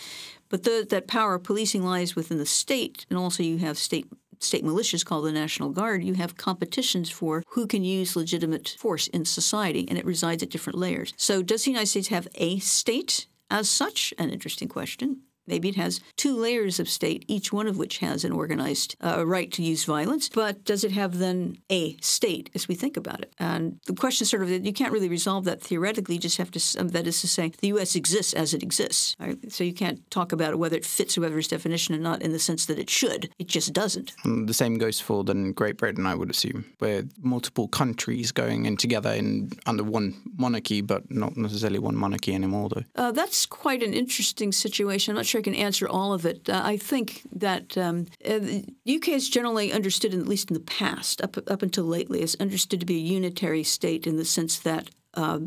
But 0.48 0.64
the, 0.64 0.86
that 0.92 1.08
power 1.08 1.36
of 1.36 1.44
policing 1.44 1.84
lies 1.84 2.16
within 2.16 2.38
the 2.38 2.46
state, 2.46 3.06
and 3.10 3.18
also 3.18 3.42
you 3.42 3.58
have 3.58 3.78
state 3.78 4.08
state 4.40 4.64
militias 4.64 5.04
called 5.04 5.26
the 5.26 5.32
National 5.32 5.70
Guard. 5.70 6.04
You 6.04 6.14
have 6.14 6.38
competitions 6.38 7.10
for 7.10 7.44
who 7.50 7.66
can 7.66 7.84
use 7.84 8.16
legitimate 8.16 8.76
force 8.78 9.08
in 9.08 9.26
society, 9.26 9.88
and 9.90 9.98
it 9.98 10.06
resides 10.06 10.44
at 10.44 10.52
different 10.52 10.78
layers. 10.78 11.12
So, 11.18 11.42
does 11.42 11.64
the 11.64 11.72
United 11.72 11.88
States 11.88 12.10
have 12.10 12.28
a 12.36 12.60
state 12.60 13.26
as 13.50 13.68
such? 13.68 14.14
An 14.20 14.30
interesting 14.30 14.68
question. 14.68 15.22
Maybe 15.48 15.70
it 15.70 15.76
has 15.76 16.02
two 16.16 16.36
layers 16.36 16.80
of 16.80 16.90
state, 16.90 17.26
each 17.28 17.52
one 17.54 17.68
of 17.68 17.78
which 17.78 18.00
has 18.00 18.24
an 18.24 18.32
organized 18.32 18.96
uh, 19.04 19.26
right 19.26 19.52
to 19.54 19.64
use 19.64 19.86
violence. 19.86 20.30
But 20.30 20.66
does 20.66 20.84
it 20.84 20.92
have 20.92 21.18
then 21.18 21.58
a 21.70 21.98
state 22.02 22.50
as 22.54 22.68
we 22.68 22.76
think 22.76 22.98
about 22.98 23.22
it? 23.22 23.34
And 23.40 23.80
the 23.86 23.94
question 23.94 24.26
is 24.26 24.30
sort 24.30 24.44
of 24.44 24.50
you 24.50 24.74
can't 24.74 24.92
really 24.92 25.10
resolve 25.10 25.46
that 25.46 25.62
theoretically. 25.62 26.16
You 26.16 26.22
just 26.22 26.38
have 26.38 26.52
to, 26.52 26.80
um, 26.80 26.90
that 26.90 27.08
is 27.08 27.22
to 27.22 27.28
say, 27.28 27.52
the 27.60 27.68
U.S. 27.70 27.96
exists 27.96 28.34
as 28.34 28.54
it 28.54 28.64
exists. 28.64 29.16
Right? 29.20 29.38
So 29.52 29.64
you 29.64 29.74
can't 29.74 30.10
talk 30.12 30.32
about 30.32 30.58
whether 30.58 30.76
it 30.76 30.86
fits 30.86 31.18
Weber's 31.18 31.48
definition 31.48 31.96
or 31.96 32.00
not 32.00 32.22
in 32.22 32.32
the 32.32 32.40
sense 32.40 32.66
that 32.66 32.80
it 32.80 32.90
should. 32.90 33.30
It 33.40 33.48
just 33.48 33.74
doesn't. 33.74 34.14
And 34.24 34.48
the 34.48 34.54
same 34.54 34.78
goes 34.78 35.00
for 35.00 35.24
then 35.24 35.52
Great 35.54 35.78
Britain, 35.78 36.06
I 36.06 36.16
would 36.16 36.30
assume, 36.30 36.66
where 36.80 37.04
multiple 37.22 37.68
countries 37.68 38.32
going 38.32 38.66
in 38.66 38.78
together 38.78 39.12
in 39.12 39.52
under 39.66 39.84
one 39.84 40.16
monarchy, 40.38 40.82
but 40.82 41.10
not 41.12 41.38
necessarily 41.38 41.80
one 41.80 41.96
monarchy 41.96 42.34
anymore, 42.34 42.70
though. 42.70 42.84
Uh, 42.96 43.12
that's 43.12 43.46
quite 43.46 43.84
an 43.84 43.94
interesting 43.94 44.52
situation. 44.52 45.12
I'm 45.12 45.18
not 45.18 45.26
sure 45.26 45.37
sure 45.38 45.52
I 45.54 45.54
can 45.54 45.56
answer 45.56 45.88
all 45.88 46.14
of 46.14 46.26
it. 46.26 46.50
Uh, 46.50 46.62
I 46.64 46.78
think 46.78 47.22
that 47.32 47.78
um, 47.78 48.08
uh, 48.26 48.40
the 48.40 48.66
UK 48.88 49.10
is 49.10 49.30
generally 49.30 49.72
understood, 49.72 50.14
at 50.14 50.28
least 50.28 50.50
in 50.50 50.56
the 50.56 50.60
past, 50.60 51.22
up 51.22 51.38
up 51.50 51.62
until 51.62 51.86
lately, 51.86 52.22
is 52.22 52.36
understood 52.40 52.80
to 52.80 52.86
be 52.86 52.96
a 52.96 53.14
unitary 53.14 53.64
state 53.64 54.08
in 54.08 54.18
the 54.18 54.26
sense 54.26 54.60
that 54.60 54.90
uh, 55.14 55.40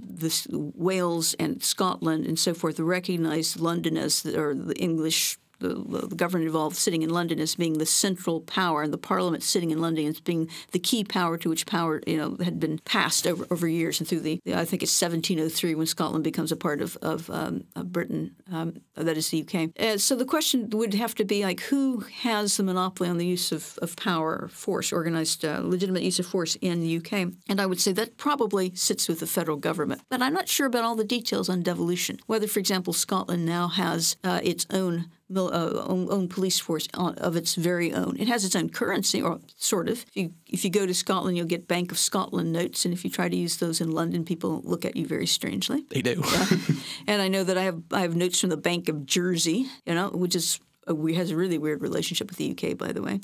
Wales 0.51 1.35
and 1.35 1.63
Scotland 1.63 2.27
and 2.27 2.39
so 2.39 2.55
forth 2.55 2.81
recognize 2.81 3.61
London 3.61 3.97
as 3.97 4.23
the, 4.23 4.41
or 4.41 4.55
the 4.55 4.77
English 4.79 5.39
the, 5.61 6.07
the, 6.09 6.17
government 6.17 6.47
involved 6.47 6.77
sitting 6.77 7.03
in 7.03 7.11
London 7.11 7.39
as 7.39 7.55
being 7.55 7.79
the 7.79 7.87
central 7.87 8.41
power, 8.41 8.83
and 8.83 8.93
the 8.93 8.99
Parliament 8.99 9.43
sitting 9.43 9.71
in 9.71 9.81
London 9.81 10.07
as 10.07 10.21
being 10.21 10.49
the 10.73 10.79
key 10.79 11.05
power 11.05 11.37
to 11.39 11.49
which 11.49 11.67
power 11.67 12.03
you 12.07 12.17
know 12.17 12.37
had 12.43 12.59
been 12.59 12.79
passed 12.79 13.27
over, 13.27 13.47
over 13.51 13.69
years 13.69 14.01
and 14.01 14.09
through 14.09 14.21
the 14.21 14.41
I 14.49 14.65
think 14.65 14.83
it's 14.83 15.01
1703 15.01 15.75
when 15.75 15.87
Scotland 15.87 16.25
becomes 16.25 16.51
a 16.51 16.57
part 16.57 16.81
of 16.81 16.97
of, 17.03 17.31
um, 17.31 17.65
of 17.77 17.93
Britain, 17.93 18.35
um, 18.51 18.81
that 18.95 19.17
is 19.17 19.31
the 19.31 19.43
UK. 19.43 19.71
Uh, 19.79 19.99
so 19.99 20.17
the 20.17 20.25
question 20.25 20.69
would 20.71 20.95
have 20.95 21.15
to 21.17 21.25
be 21.25 21.43
like 21.43 21.61
who 21.61 22.01
has 22.23 22.57
the 22.57 22.63
monopoly 22.63 23.09
on 23.09 23.19
the 23.19 23.27
use 23.27 23.53
of, 23.53 23.79
of 23.83 23.97
power, 23.97 24.49
force, 24.49 24.93
organized, 24.93 25.45
uh, 25.45 25.61
legitimate 25.63 26.03
use 26.03 26.19
of 26.19 26.27
force 26.27 26.57
in 26.61 26.81
the 26.81 26.97
UK, 26.97 27.33
and 27.49 27.61
I 27.61 27.67
would 27.67 27.81
say 27.81 27.93
that 27.93 28.17
probably 28.17 28.75
sits 28.75 29.09
with 29.09 29.21
the 29.21 29.27
federal 29.27 29.57
government. 29.57 30.03
But 30.09 30.23
I'm 30.23 30.35
not 30.35 30.49
sure 30.49 30.67
about 30.67 30.85
all 30.85 30.97
the 30.97 31.05
details 31.05 31.49
on 31.49 31.63
devolution. 31.63 32.19
Whether, 32.27 32.47
for 32.47 32.61
example, 32.61 32.93
Scotland 32.93 33.45
now 33.45 33.69
has 33.69 34.17
uh, 34.25 34.41
its 34.43 34.67
own 34.71 35.11
uh, 35.37 35.85
own, 35.87 36.09
own, 36.11 36.29
police 36.29 36.59
force 36.59 36.89
of 36.95 37.37
its 37.37 37.55
very 37.55 37.93
own. 37.93 38.17
It 38.19 38.29
has 38.29 38.45
its 38.45 38.57
own 38.57 38.69
currency, 38.69 39.23
or 39.23 39.41
sort 39.57 39.89
of. 39.89 40.05
If 40.09 40.17
you, 40.17 40.35
if 40.47 40.65
you 40.65 40.71
go 40.71 40.87
to 40.87 40.95
Scotland, 40.95 41.37
you'll 41.37 41.47
get 41.47 41.69
Bank 41.69 41.93
of 41.93 41.99
Scotland 41.99 42.53
notes, 42.53 42.85
and 42.85 42.93
if 42.93 43.05
you 43.05 43.11
try 43.11 43.29
to 43.29 43.37
use 43.37 43.59
those 43.59 43.81
in 43.81 43.93
London, 43.93 44.25
people 44.25 44.61
look 44.65 44.85
at 44.85 44.97
you 44.97 45.07
very 45.07 45.27
strangely. 45.27 45.85
They 45.91 46.03
do. 46.03 46.23
Yeah. 46.25 46.47
and 47.07 47.23
I 47.23 47.29
know 47.29 47.45
that 47.45 47.57
I 47.57 47.63
have 47.63 47.83
I 47.93 48.01
have 48.01 48.17
notes 48.17 48.41
from 48.41 48.51
the 48.51 48.57
Bank 48.57 48.89
of 48.89 49.07
Jersey, 49.07 49.67
you 49.87 49.95
know, 49.95 50.09
which 50.11 50.35
is 50.35 50.61
a, 50.87 51.15
has 51.15 51.31
a 51.31 51.37
really 51.37 51.59
weird 51.59 51.83
relationship 51.83 52.29
with 52.29 52.39
the 52.39 52.51
UK, 52.51 52.77
by 52.77 52.93
the 52.93 53.03
way. 53.03 53.21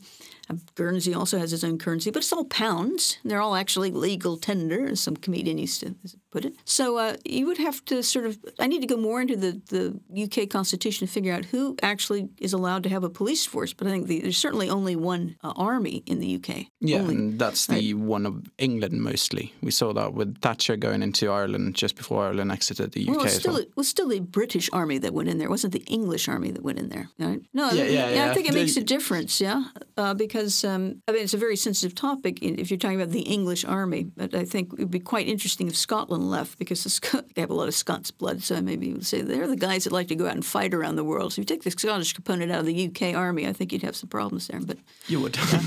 Guernsey 0.74 1.14
also 1.14 1.38
has 1.38 1.52
its 1.52 1.64
own 1.64 1.78
currency, 1.78 2.10
but 2.10 2.20
it's 2.20 2.32
all 2.32 2.44
pounds. 2.44 3.18
They're 3.24 3.40
all 3.40 3.56
actually 3.56 3.90
legal 3.90 4.36
tender, 4.36 4.86
as 4.86 5.00
some 5.00 5.16
comedian 5.16 5.58
used 5.58 5.80
to 5.80 5.94
put 6.30 6.44
it. 6.44 6.54
So 6.64 6.98
uh, 6.98 7.16
you 7.24 7.46
would 7.46 7.58
have 7.58 7.84
to 7.86 8.02
sort 8.02 8.26
of. 8.26 8.38
I 8.58 8.66
need 8.66 8.80
to 8.80 8.86
go 8.86 8.96
more 8.96 9.20
into 9.20 9.36
the, 9.36 9.60
the 9.68 10.24
UK 10.24 10.48
Constitution 10.48 11.06
to 11.06 11.12
figure 11.12 11.32
out 11.32 11.46
who 11.46 11.76
actually 11.82 12.28
is 12.38 12.52
allowed 12.52 12.82
to 12.84 12.88
have 12.88 13.04
a 13.04 13.10
police 13.10 13.44
force. 13.44 13.72
But 13.72 13.88
I 13.88 13.90
think 13.90 14.06
the, 14.06 14.20
there's 14.20 14.36
certainly 14.36 14.70
only 14.70 14.94
one 14.94 15.36
uh, 15.42 15.52
army 15.56 16.02
in 16.06 16.20
the 16.20 16.36
UK. 16.36 16.66
Yeah, 16.80 16.98
only, 16.98 17.14
and 17.14 17.38
that's 17.38 17.66
the 17.66 17.94
right? 17.94 17.96
one 17.96 18.26
of 18.26 18.50
England 18.58 19.02
mostly. 19.02 19.54
We 19.62 19.70
saw 19.70 19.92
that 19.94 20.14
with 20.14 20.40
Thatcher 20.40 20.76
going 20.76 21.02
into 21.02 21.30
Ireland 21.30 21.74
just 21.74 21.96
before 21.96 22.26
Ireland 22.26 22.52
exited 22.52 22.92
the 22.92 23.02
UK. 23.02 23.08
Well, 23.08 23.20
it 23.20 23.24
was, 23.24 23.34
still, 23.34 23.52
well. 23.54 23.62
it 23.62 23.76
was 23.76 23.88
still 23.88 24.08
the 24.08 24.20
British 24.20 24.70
army 24.72 24.98
that 24.98 25.12
went 25.12 25.28
in 25.28 25.38
there. 25.38 25.48
It 25.48 25.50
wasn't 25.50 25.72
the 25.72 25.84
English 25.86 26.28
army 26.28 26.50
that 26.52 26.62
went 26.62 26.78
in 26.78 26.88
there. 26.88 27.08
Right? 27.18 27.40
No, 27.52 27.70
yeah, 27.70 27.84
yeah, 27.84 28.10
yeah, 28.10 28.30
I 28.30 28.34
think 28.34 28.48
it 28.48 28.54
makes 28.54 28.76
a 28.76 28.82
difference. 28.82 29.40
Yeah, 29.40 29.64
uh, 29.96 30.14
because 30.14 30.35
because 30.36 30.64
um, 30.64 31.00
I 31.08 31.12
mean 31.12 31.22
it's 31.22 31.32
a 31.32 31.38
very 31.38 31.56
sensitive 31.56 31.94
topic 31.94 32.42
if 32.42 32.70
you're 32.70 32.78
talking 32.78 33.00
about 33.00 33.12
the 33.12 33.22
English 33.22 33.64
army. 33.64 34.04
But 34.04 34.34
I 34.34 34.44
think 34.44 34.74
it 34.74 34.80
would 34.80 34.90
be 34.90 35.00
quite 35.00 35.28
interesting 35.28 35.66
if 35.66 35.76
Scotland 35.76 36.30
left 36.30 36.58
because 36.58 36.84
the 36.84 37.24
they 37.34 37.40
have 37.40 37.48
a 37.50 37.54
lot 37.54 37.68
of 37.68 37.74
Scots 37.74 38.10
blood. 38.10 38.42
So 38.42 38.60
maybe 38.60 38.88
you 38.88 38.94
would 38.94 39.06
say 39.06 39.22
they're 39.22 39.46
the 39.46 39.56
guys 39.56 39.84
that 39.84 39.94
like 39.94 40.08
to 40.08 40.14
go 40.14 40.26
out 40.26 40.34
and 40.34 40.44
fight 40.44 40.74
around 40.74 40.96
the 40.96 41.04
world. 41.04 41.32
So 41.32 41.40
if 41.40 41.48
you 41.50 41.56
take 41.56 41.62
the 41.62 41.70
Scottish 41.70 42.12
component 42.12 42.52
out 42.52 42.60
of 42.60 42.66
the 42.66 42.86
UK 42.86 43.14
army, 43.14 43.46
I 43.46 43.54
think 43.54 43.72
you'd 43.72 43.82
have 43.82 43.96
some 43.96 44.10
problems 44.10 44.48
there. 44.48 44.60
But 44.60 44.78
you 45.06 45.20
would. 45.20 45.36
Yeah. 45.36 45.60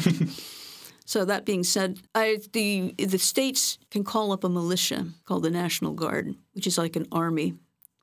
So 1.09 1.25
that 1.25 1.43
being 1.43 1.63
said, 1.63 1.97
I, 2.13 2.37
the 2.53 2.93
the 2.99 3.17
states 3.17 3.79
can 3.89 4.03
call 4.03 4.31
up 4.31 4.43
a 4.43 4.49
militia 4.49 5.07
called 5.25 5.41
the 5.41 5.49
National 5.49 5.93
Guard, 5.93 6.35
which 6.53 6.67
is 6.67 6.77
like 6.77 6.95
an 6.95 7.07
army 7.11 7.55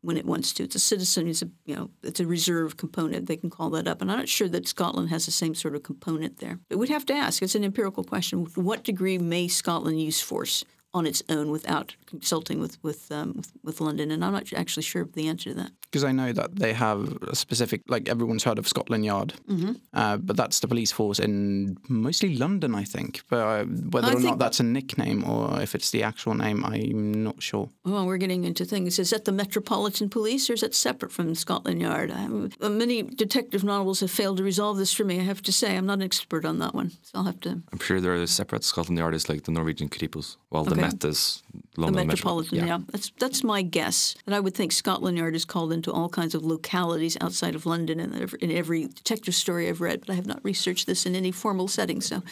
when 0.07 0.17
it 0.17 0.25
wants 0.25 0.53
to. 0.53 0.63
It's 0.63 0.77
a 0.77 0.81
citizen. 0.81 1.27
It's 1.27 1.43
a 1.43 1.51
you 1.65 1.75
know 1.75 1.91
it's 2.03 2.21
a 2.21 2.27
reserve 2.27 2.77
component. 2.77 3.27
They 3.27 3.37
can 3.37 3.51
call 3.51 3.71
that 3.71 3.89
up, 3.89 4.01
and 4.01 4.11
I'm 4.11 4.19
not 4.19 4.29
sure 4.29 4.49
that 4.49 4.69
Scotland 4.69 5.11
has 5.11 5.27
the 5.27 5.33
same 5.33 5.55
sort 5.55 5.75
of 5.75 5.83
component 5.83 6.39
there. 6.39 6.61
But 6.69 6.79
we'd 6.79 6.91
have 6.91 7.07
to 7.07 7.15
ask. 7.15 7.43
It's 7.43 7.57
an 7.57 7.65
empirical 7.65 8.05
question. 8.05 8.47
To 8.47 8.61
what 8.61 8.85
degree 8.85 9.19
may 9.19 9.49
Scotland 9.49 10.01
use 10.01 10.21
force? 10.21 10.65
on 10.95 11.05
its 11.05 11.23
own 11.29 11.51
without 11.51 11.95
consulting 12.07 12.59
with 12.59 12.83
with, 12.83 13.13
um, 13.13 13.35
with, 13.37 13.53
with 13.63 13.81
London, 13.83 14.11
and 14.11 14.25
I'm 14.25 14.33
not 14.33 14.51
actually 14.55 14.83
sure 14.83 15.03
of 15.03 15.13
the 15.13 15.29
answer 15.29 15.51
to 15.51 15.57
that. 15.57 15.71
Because 15.91 16.05
I 16.05 16.13
know 16.13 16.33
that 16.33 16.57
they 16.57 16.73
have 16.73 17.17
a 17.23 17.35
specific, 17.35 17.83
like 17.89 18.09
everyone's 18.09 18.45
heard 18.45 18.59
of 18.59 18.69
Scotland 18.69 19.05
Yard, 19.05 19.35
mm-hmm. 19.49 19.73
uh, 19.95 20.17
but 20.17 20.37
that's 20.37 20.61
the 20.61 20.69
police 20.69 20.93
force 20.93 21.19
in 21.19 21.79
mostly 21.89 22.37
London, 22.37 22.75
I 22.75 22.85
think. 22.85 23.23
But 23.29 23.39
uh, 23.39 23.65
whether 23.65 24.09
I 24.09 24.15
or 24.15 24.21
not 24.21 24.39
that's 24.39 24.61
a 24.61 24.65
nickname 24.65 25.25
or 25.25 25.61
if 25.63 25.75
it's 25.75 25.91
the 25.91 26.03
actual 26.03 26.35
name, 26.35 26.65
I'm 26.65 27.25
not 27.25 27.43
sure. 27.43 27.69
Well, 27.85 28.07
we're 28.07 28.17
getting 28.19 28.45
into 28.45 28.65
things. 28.65 28.99
Is 28.99 29.11
that 29.11 29.25
the 29.25 29.33
Metropolitan 29.33 30.09
Police, 30.09 30.51
or 30.51 30.55
is 30.55 30.61
that 30.61 30.75
separate 30.75 31.13
from 31.13 31.35
Scotland 31.35 31.81
Yard? 31.81 32.11
Uh, 32.11 32.69
many 32.69 33.03
detective 33.03 33.65
novels 33.65 34.01
have 34.01 34.11
failed 34.11 34.39
to 34.39 34.43
resolve 34.43 34.77
this 34.79 34.93
for 34.93 35.05
me. 35.05 35.21
I 35.21 35.23
have 35.23 35.43
to 35.43 35.53
say, 35.53 35.77
I'm 35.77 35.87
not 35.87 35.95
an 35.95 36.03
expert 36.03 36.45
on 36.45 36.59
that 36.59 36.75
one, 36.75 36.91
so 37.03 37.19
I'll 37.19 37.25
have 37.25 37.41
to. 37.41 37.63
I'm 37.73 37.79
sure 37.79 38.01
there 38.01 38.15
are 38.15 38.27
separate. 38.27 38.65
Scotland 38.65 38.99
Yard 38.99 39.15
is 39.15 39.29
like 39.29 39.45
the 39.45 39.53
Norwegian 39.53 39.89
Kripos, 39.89 40.37
while 40.49 40.63
okay. 40.63 40.71
the 40.71 40.77
Met 40.77 41.05
is 41.05 41.43
the 41.77 41.83
London 41.83 42.07
metropolitan. 42.09 42.59
Metro- 42.59 42.77
Yeah. 42.77 42.83
that's 42.91 43.13
that's 43.19 43.45
my 43.45 43.63
guess. 43.63 44.15
And 44.27 44.35
I 44.35 44.41
would 44.41 44.55
think 44.55 44.73
Scotland 44.73 45.17
Yard 45.19 45.35
is 45.35 45.45
called 45.45 45.73
into 45.73 45.93
all 45.93 46.09
kinds 46.09 46.35
of 46.35 46.45
localities 46.45 47.17
outside 47.21 47.55
of 47.55 47.67
London 47.67 48.01
in 48.01 48.15
every, 48.21 48.39
in 48.41 48.51
every 48.51 48.87
detective 48.87 49.35
story 49.35 49.69
I've 49.69 49.81
read, 49.81 50.01
but 50.01 50.11
I 50.11 50.15
have 50.15 50.27
not 50.27 50.41
researched 50.45 50.87
this 50.87 51.07
in 51.07 51.15
any 51.15 51.31
formal 51.33 51.69
setting. 51.69 52.01
So, 52.01 52.23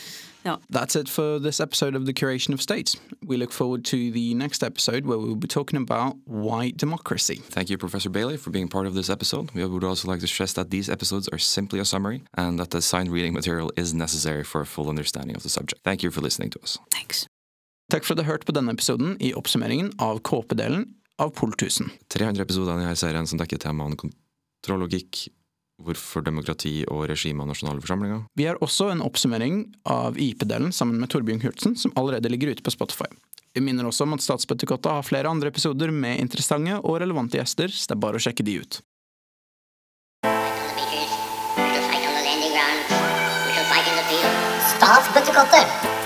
no. 0.45 0.59
That's 0.69 0.95
it 0.97 1.09
for 1.09 1.39
this 1.39 1.59
episode 1.61 1.95
of 1.95 2.05
The 2.07 2.13
Curation 2.13 2.53
of 2.53 2.61
States. 2.61 2.97
We 3.25 3.37
look 3.37 3.53
forward 3.53 3.85
to 3.87 4.11
the 4.11 4.35
next 4.35 4.63
episode 4.63 5.07
where 5.07 5.19
we 5.19 5.27
will 5.29 5.37
be 5.37 5.49
talking 5.49 5.79
about 5.81 6.17
white 6.27 6.77
democracy. 6.77 7.37
Thank 7.37 7.71
you, 7.71 7.79
Professor 7.79 8.11
Bailey, 8.11 8.37
for 8.37 8.51
being 8.51 8.69
part 8.69 8.87
of 8.87 8.95
this 8.95 9.09
episode. 9.09 9.51
We 9.55 9.65
would 9.65 9.85
also 9.85 10.09
like 10.09 10.21
to 10.21 10.27
stress 10.27 10.53
that 10.55 10.71
these 10.71 10.89
episodes 10.91 11.29
are 11.29 11.39
simply 11.39 11.79
a 11.81 11.85
summary 11.85 12.23
and 12.37 12.59
that 12.59 12.71
the 12.71 12.83
signed 12.83 13.11
reading 13.11 13.33
material 13.33 13.73
is 13.77 13.95
necessary 13.95 14.45
for 14.45 14.61
a 14.61 14.67
full 14.67 14.89
understanding 14.91 15.35
of 15.37 15.43
the 15.43 15.49
subject. 15.49 15.83
Thank 15.85 16.03
you 16.03 16.11
for 16.11 16.21
listening 16.21 16.51
to 16.51 16.61
us. 16.63 16.79
Thanks. 16.91 17.27
Takk 17.93 18.07
for 18.07 18.15
at 18.15 18.23
du 18.23 18.29
hørte 18.29 18.49
på 18.49 18.55
denne 18.57 18.73
episoden 18.73 19.17
i 19.21 19.35
oppsummeringen 19.37 19.93
av 20.03 20.23
KP-delen 20.25 20.87
av 21.21 21.35
Pol 21.37 21.53
1000. 21.53 21.91
300 22.13 22.43
episoder 22.43 22.79
i 22.79 22.85
denne 22.85 22.97
serien 22.99 23.29
som 23.29 23.39
dekker 23.39 23.61
temaene 23.61 23.99
kontrollogikk, 24.01 25.27
hvorfor 25.85 26.25
demokrati 26.25 26.87
og 26.89 27.05
regime 27.11 27.45
av 27.45 27.51
nasjonale 27.51 27.83
forsamlinger. 27.85 28.25
Vi 28.39 28.49
har 28.49 28.59
også 28.65 28.89
en 28.93 29.05
oppsummering 29.05 29.67
av 29.91 30.19
IP-delen 30.19 30.73
sammen 30.73 30.99
med 31.03 31.13
Torbjørn 31.13 31.43
Knutsen, 31.45 31.77
som 31.77 31.95
allerede 32.01 32.33
ligger 32.33 32.55
ute 32.55 32.65
på 32.65 32.73
Spotify. 32.75 33.11
Vi 33.55 33.63
minner 33.63 33.87
også 33.87 34.07
om 34.09 34.17
at 34.17 34.25
Statsbøttekotta 34.25 34.97
har 34.97 35.07
flere 35.07 35.31
andre 35.31 35.53
episoder 35.53 35.93
med 35.95 36.19
interessante 36.23 36.81
og 36.81 36.99
relevante 37.05 37.39
gjester, 37.39 37.71
så 37.71 37.93
det 37.93 37.99
er 37.99 38.05
bare 38.07 38.19
å 38.19 38.25
sjekke 38.25 38.47
de 38.47 38.59
ut. 38.65 38.81